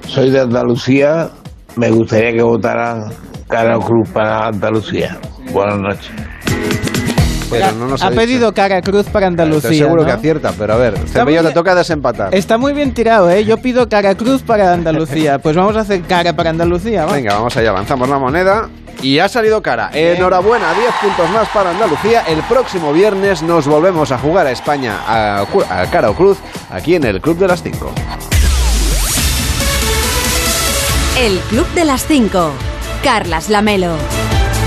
[0.09, 1.29] soy de Andalucía.
[1.77, 3.13] Me gustaría que votaran
[3.47, 5.19] Cara Cruz para Andalucía.
[5.53, 6.11] Buenas noches.
[7.53, 8.21] Pero no nos ha, ha dicho.
[8.21, 9.71] pedido cara cruz para Andalucía.
[9.71, 10.07] Estoy seguro ¿no?
[10.07, 12.35] que acierta, pero a ver, Cervello, muy te toca desempatar.
[12.35, 13.45] Está muy bien tirado, ¿eh?
[13.45, 15.39] Yo pido cara cruz para Andalucía.
[15.43, 17.13] Pues vamos a hacer cara para Andalucía, ¿va?
[17.13, 18.69] Venga, vamos allá, avanzamos la moneda.
[19.03, 19.91] Y ha salido cara.
[19.93, 22.23] Enhorabuena, 10 puntos más para Andalucía.
[22.29, 25.41] El próximo viernes nos volvemos a jugar a España a,
[25.71, 26.39] a cara o cruz
[26.71, 27.91] aquí en el Club de las 5.
[31.19, 32.51] El Club de las 5.
[33.03, 33.97] Carlas Lamelo.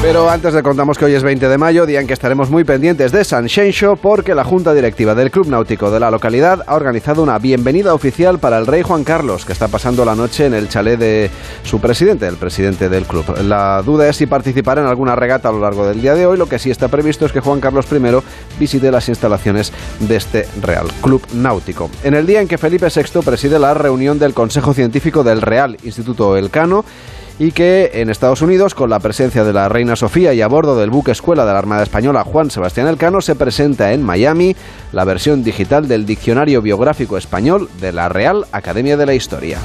[0.05, 2.63] Pero antes le contamos que hoy es 20 de mayo, día en que estaremos muy
[2.63, 6.75] pendientes de San Xenxo, porque la Junta Directiva del Club Náutico de la localidad ha
[6.75, 10.53] organizado una bienvenida oficial para el rey Juan Carlos, que está pasando la noche en
[10.53, 11.31] el chalet de
[11.63, 13.25] su presidente, el presidente del club.
[13.45, 16.37] La duda es si participará en alguna regata a lo largo del día de hoy.
[16.37, 20.47] Lo que sí está previsto es que Juan Carlos I visite las instalaciones de este
[20.61, 21.89] Real Club Náutico.
[22.03, 25.77] En el día en que Felipe VI preside la reunión del Consejo Científico del Real
[25.83, 26.85] Instituto Elcano,
[27.39, 30.77] y que en Estados Unidos, con la presencia de la reina Sofía y a bordo
[30.79, 34.55] del buque escuela de la Armada Española Juan Sebastián Elcano, se presenta en Miami
[34.93, 39.59] la versión digital del Diccionario Biográfico Español de la Real Academia de la Historia.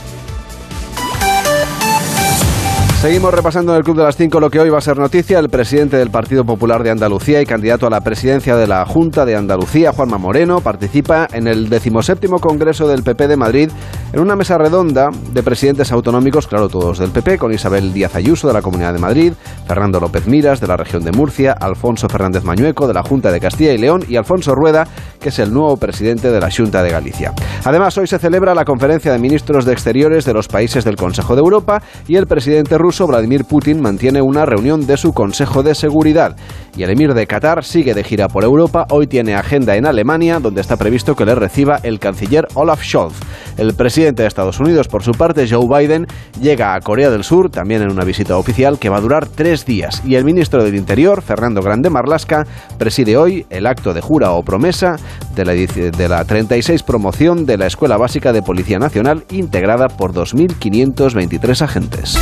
[3.00, 5.38] Seguimos repasando en el Club de las Cinco lo que hoy va a ser noticia.
[5.38, 9.24] El presidente del Partido Popular de Andalucía y candidato a la presidencia de la Junta
[9.24, 13.70] de Andalucía, Juanma Moreno, participa en el decimoséptimo Congreso del PP de Madrid
[14.12, 18.48] en una mesa redonda de presidentes autonómicos, claro, todos del PP, con Isabel Díaz Ayuso
[18.48, 19.32] de la Comunidad de Madrid,
[19.66, 23.40] Fernando López Miras de la región de Murcia, Alfonso Fernández Mañueco de la Junta de
[23.40, 24.86] Castilla y León y Alfonso Rueda,
[25.18, 27.32] que es el nuevo presidente de la Junta de Galicia.
[27.64, 31.34] Además, hoy se celebra la conferencia de ministros de Exteriores de los países del Consejo
[31.34, 35.76] de Europa y el presidente ruso Vladimir Putin mantiene una reunión de su Consejo de
[35.76, 36.36] Seguridad.
[36.76, 38.86] Y el emir de Qatar sigue de gira por Europa.
[38.90, 43.14] Hoy tiene agenda en Alemania, donde está previsto que le reciba el canciller Olaf Scholz.
[43.56, 46.06] El presidente de Estados Unidos, por su parte, Joe Biden,
[46.40, 49.64] llega a Corea del Sur, también en una visita oficial que va a durar tres
[49.64, 50.02] días.
[50.04, 52.46] Y el ministro del Interior, Fernando Grande Marlasca,
[52.78, 54.96] preside hoy el acto de jura o promesa
[55.34, 60.12] de la, de la 36 promoción de la Escuela Básica de Policía Nacional, integrada por
[60.12, 62.18] 2.523 agentes.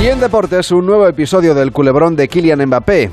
[0.00, 3.10] Y en deportes, un nuevo episodio del culebrón de Kylian Mbappé.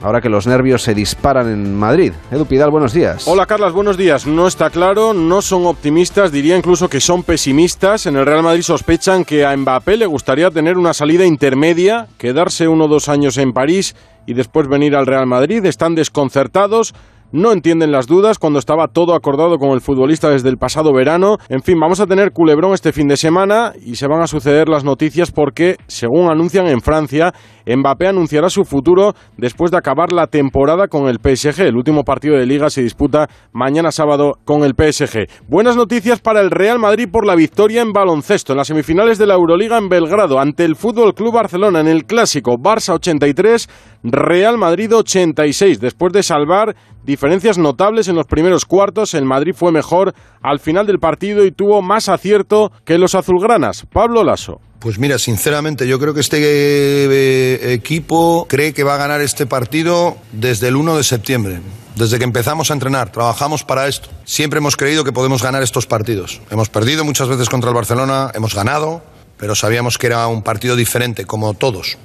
[0.00, 2.12] Ahora que los nervios se disparan en Madrid.
[2.30, 3.28] Edu Pidal, buenos días.
[3.28, 4.26] Hola Carlas, buenos días.
[4.26, 8.06] No está claro, no son optimistas, diría incluso que son pesimistas.
[8.06, 12.66] En el Real Madrid sospechan que a Mbappé le gustaría tener una salida intermedia, quedarse
[12.66, 13.94] uno o dos años en París
[14.26, 15.64] y después venir al Real Madrid.
[15.66, 16.94] Están desconcertados
[17.32, 21.38] no entienden las dudas cuando estaba todo acordado con el futbolista desde el pasado verano.
[21.48, 24.68] En fin, vamos a tener culebrón este fin de semana y se van a suceder
[24.68, 27.32] las noticias porque, según anuncian en Francia,
[27.66, 31.62] Mbappé anunciará su futuro después de acabar la temporada con el PSG.
[31.62, 35.28] El último partido de liga se disputa mañana sábado con el PSG.
[35.48, 39.26] Buenas noticias para el Real Madrid por la victoria en baloncesto en las semifinales de
[39.26, 43.68] la Euroliga en Belgrado ante el Fútbol Club Barcelona en el clásico Barça 83,
[44.02, 45.80] Real Madrid 86.
[45.80, 50.86] Después de salvar diferencias notables en los primeros cuartos, el Madrid fue mejor al final
[50.86, 53.86] del partido y tuvo más acierto que los azulgranas.
[53.92, 54.60] Pablo Lasso.
[54.82, 59.46] Pues mira, sinceramente, yo creo que este eh, equipo cree que va a ganar este
[59.46, 61.60] partido desde el 1 de septiembre.
[61.94, 64.08] Desde que empezamos a entrenar, trabajamos para esto.
[64.24, 66.40] Siempre hemos creído que podemos ganar estos partidos.
[66.50, 69.04] Hemos perdido muchas veces contra el Barcelona, hemos ganado,
[69.36, 71.96] pero sabíamos que era un partido diferente, como todos.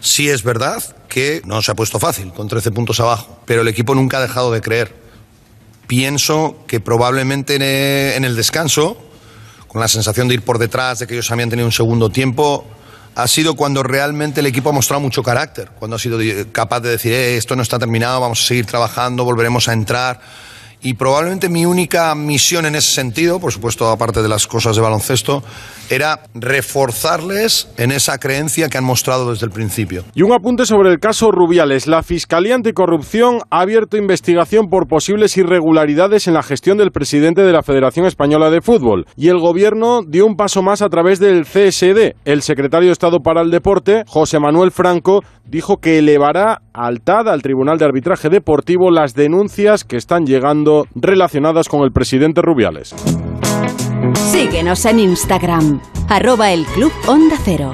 [0.00, 3.68] Sí es verdad que no se ha puesto fácil, con 13 puntos abajo, pero el
[3.68, 4.94] equipo nunca ha dejado de creer.
[5.86, 7.54] Pienso que probablemente
[8.14, 9.05] en el descanso
[9.76, 12.64] con la sensación de ir por detrás, de que ellos habían tenido un segundo tiempo,
[13.14, 16.18] ha sido cuando realmente el equipo ha mostrado mucho carácter, cuando ha sido
[16.50, 20.18] capaz de decir, eh, esto no está terminado, vamos a seguir trabajando, volveremos a entrar.
[20.82, 24.82] Y probablemente mi única misión en ese sentido, por supuesto, aparte de las cosas de
[24.82, 25.42] baloncesto,
[25.90, 30.04] era reforzarles en esa creencia que han mostrado desde el principio.
[30.14, 31.86] Y un apunte sobre el caso Rubiales.
[31.86, 37.52] La Fiscalía Anticorrupción ha abierto investigación por posibles irregularidades en la gestión del presidente de
[37.52, 39.06] la Federación Española de Fútbol.
[39.16, 42.16] Y el gobierno dio un paso más a través del CSD.
[42.24, 47.28] El secretario de Estado para el Deporte, José Manuel Franco, dijo que elevará al TAD,
[47.28, 52.94] al Tribunal de Arbitraje Deportivo, las denuncias que están llegando relacionadas con el presidente Rubiales.
[54.30, 57.72] Síguenos en Instagram, arroba el Club Onda Cero.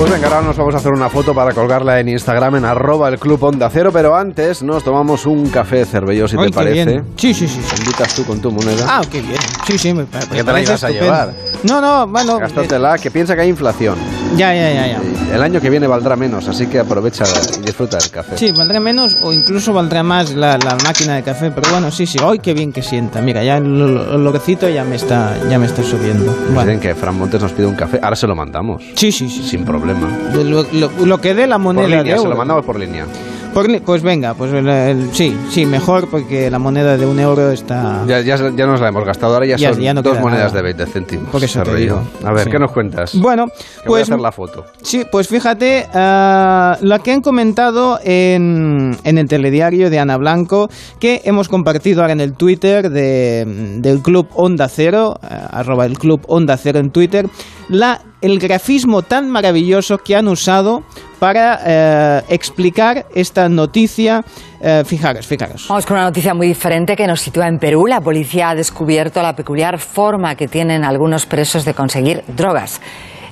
[0.00, 3.10] Pues venga, ahora nos vamos a hacer una foto para colgarla en Instagram en arroba
[3.10, 7.02] el club Onda Cero, pero antes nos tomamos un café cervello, si te parece.
[7.16, 7.60] Sí, sí, sí.
[7.80, 8.86] invitas tú con tu moneda.
[8.88, 9.36] Ah, qué bien.
[9.66, 11.34] Sí, sí, me, ¿Qué te la ibas a llevar?
[11.64, 12.38] No, no, bueno.
[12.38, 13.98] Gástatela, que piensa que hay inflación.
[14.36, 15.00] Ya, ya, ya, ya.
[15.34, 17.24] El año que viene valdrá menos, así que aprovecha
[17.58, 18.38] y disfruta del café.
[18.38, 22.18] Sí, valdrá menos o incluso valdrá más la, máquina de café, pero bueno, sí, sí.
[22.18, 23.20] Hoy qué bien que sienta.
[23.20, 26.34] Mira, ya el loquecito ya me está, ya me está subiendo.
[26.50, 28.82] Dicen que Fran Montes nos pide un café, ahora se lo mandamos.
[28.94, 29.42] Sí, sí, sí.
[29.42, 30.08] Sin problema.
[30.32, 33.06] Lo, que dé la moneda por línea, se lo mandamos por línea.
[33.54, 37.50] Por- pues venga, pues el- el- sí, sí, mejor porque la moneda de un euro
[37.50, 38.04] está...
[38.06, 40.56] Ya, ya, ya nos la hemos gastado, ahora ya, Ya- son no dos monedas nada.
[40.56, 41.28] de 20 céntimos.
[41.30, 42.00] Por eso te digo.
[42.24, 42.50] A ver, Sí.
[42.50, 43.14] ¿qué nos cuentas?
[43.18, 44.66] Bueno, Que voy a pues hacer la foto.
[44.82, 50.70] Sí, pues fíjate, ah, la que han comentado en, en el telediario de Ana Blanco,
[51.00, 53.44] que hemos compartido ahora en el Twitter de-
[53.78, 57.26] del Club Onda Cero, ah, arroba el Club Onda Cero en Twitter,
[57.68, 60.82] la, el grafismo tan maravilloso que han usado
[61.18, 64.22] para eh, explicar esta noticia.
[64.60, 65.66] Eh, fijaros, fijaros.
[65.68, 67.86] Vamos con una noticia muy diferente que nos sitúa en Perú.
[67.86, 72.80] La policía ha descubierto la peculiar forma que tienen algunos presos de conseguir drogas.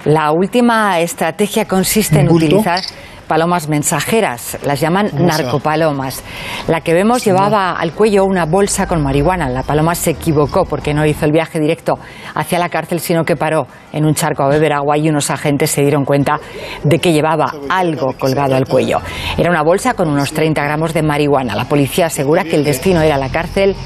[0.04, 2.82] La última estrategia consiste en utilizar
[3.28, 6.24] palomas mensajeras, las llaman narcopalomas.
[6.66, 9.48] La que vemos llevaba al cuello una bolsa con marihuana.
[9.48, 11.98] La paloma se equivocó porque no hizo el viaje directo
[12.34, 15.70] hacia la cárcel, sino que paró en un charco a beber agua y unos agentes
[15.70, 16.40] se dieron cuenta
[16.82, 19.00] de que llevaba algo colgado al cuello.
[19.36, 21.54] Era una bolsa con unos 30 gramos de marihuana.
[21.54, 23.76] La policía asegura que el destino era la cárcel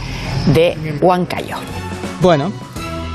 [0.46, 1.56] de Huancayo.
[2.20, 2.52] Bueno,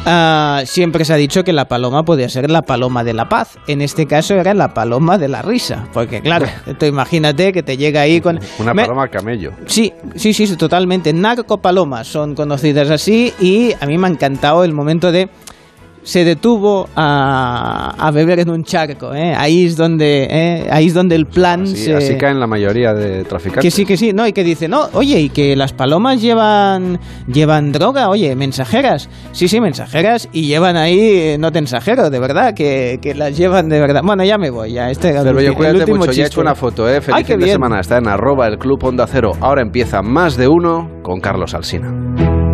[0.05, 3.57] ah, siempre se ha dicho que la paloma podía ser la paloma de la paz.
[3.67, 5.87] En este caso era la paloma de la risa.
[5.93, 6.47] Porque claro,
[6.79, 8.39] tú imagínate que te llega ahí con...
[8.59, 9.51] Una Me- paloma camello.
[9.65, 11.13] Sí, sí, sí, sí, totalmente.
[11.13, 15.29] Narcopalomas son conocidas así y a mí me ha encantado el momento de
[16.07, 19.13] se detuvo a, a beber en un charco.
[19.13, 19.35] ¿eh?
[19.35, 20.67] Ahí es donde, ¿eh?
[20.71, 23.61] ahí es donde el plan Así, se así caen la mayoría de traficantes.
[23.61, 26.97] que sí, que sí, no, y que dice, no, oye, y que las palomas llevan
[27.27, 29.09] llevan droga, oye, mensajeras.
[29.33, 33.35] Sí, sí, mensajeras, y llevan ahí, eh, no te ensajero, de verdad, que, que las
[33.35, 34.01] llevan de verdad.
[34.01, 36.13] Bueno, ya me voy, ya, este era el el cuídate último mucho.
[36.13, 37.01] Ya he hecho una foto, ¿eh?
[37.01, 37.81] Feliz Ay, fin de semana.
[37.81, 39.33] Está en arroba el Club Onda Cero.
[39.41, 42.46] Ahora empieza más de uno con Carlos Alsina.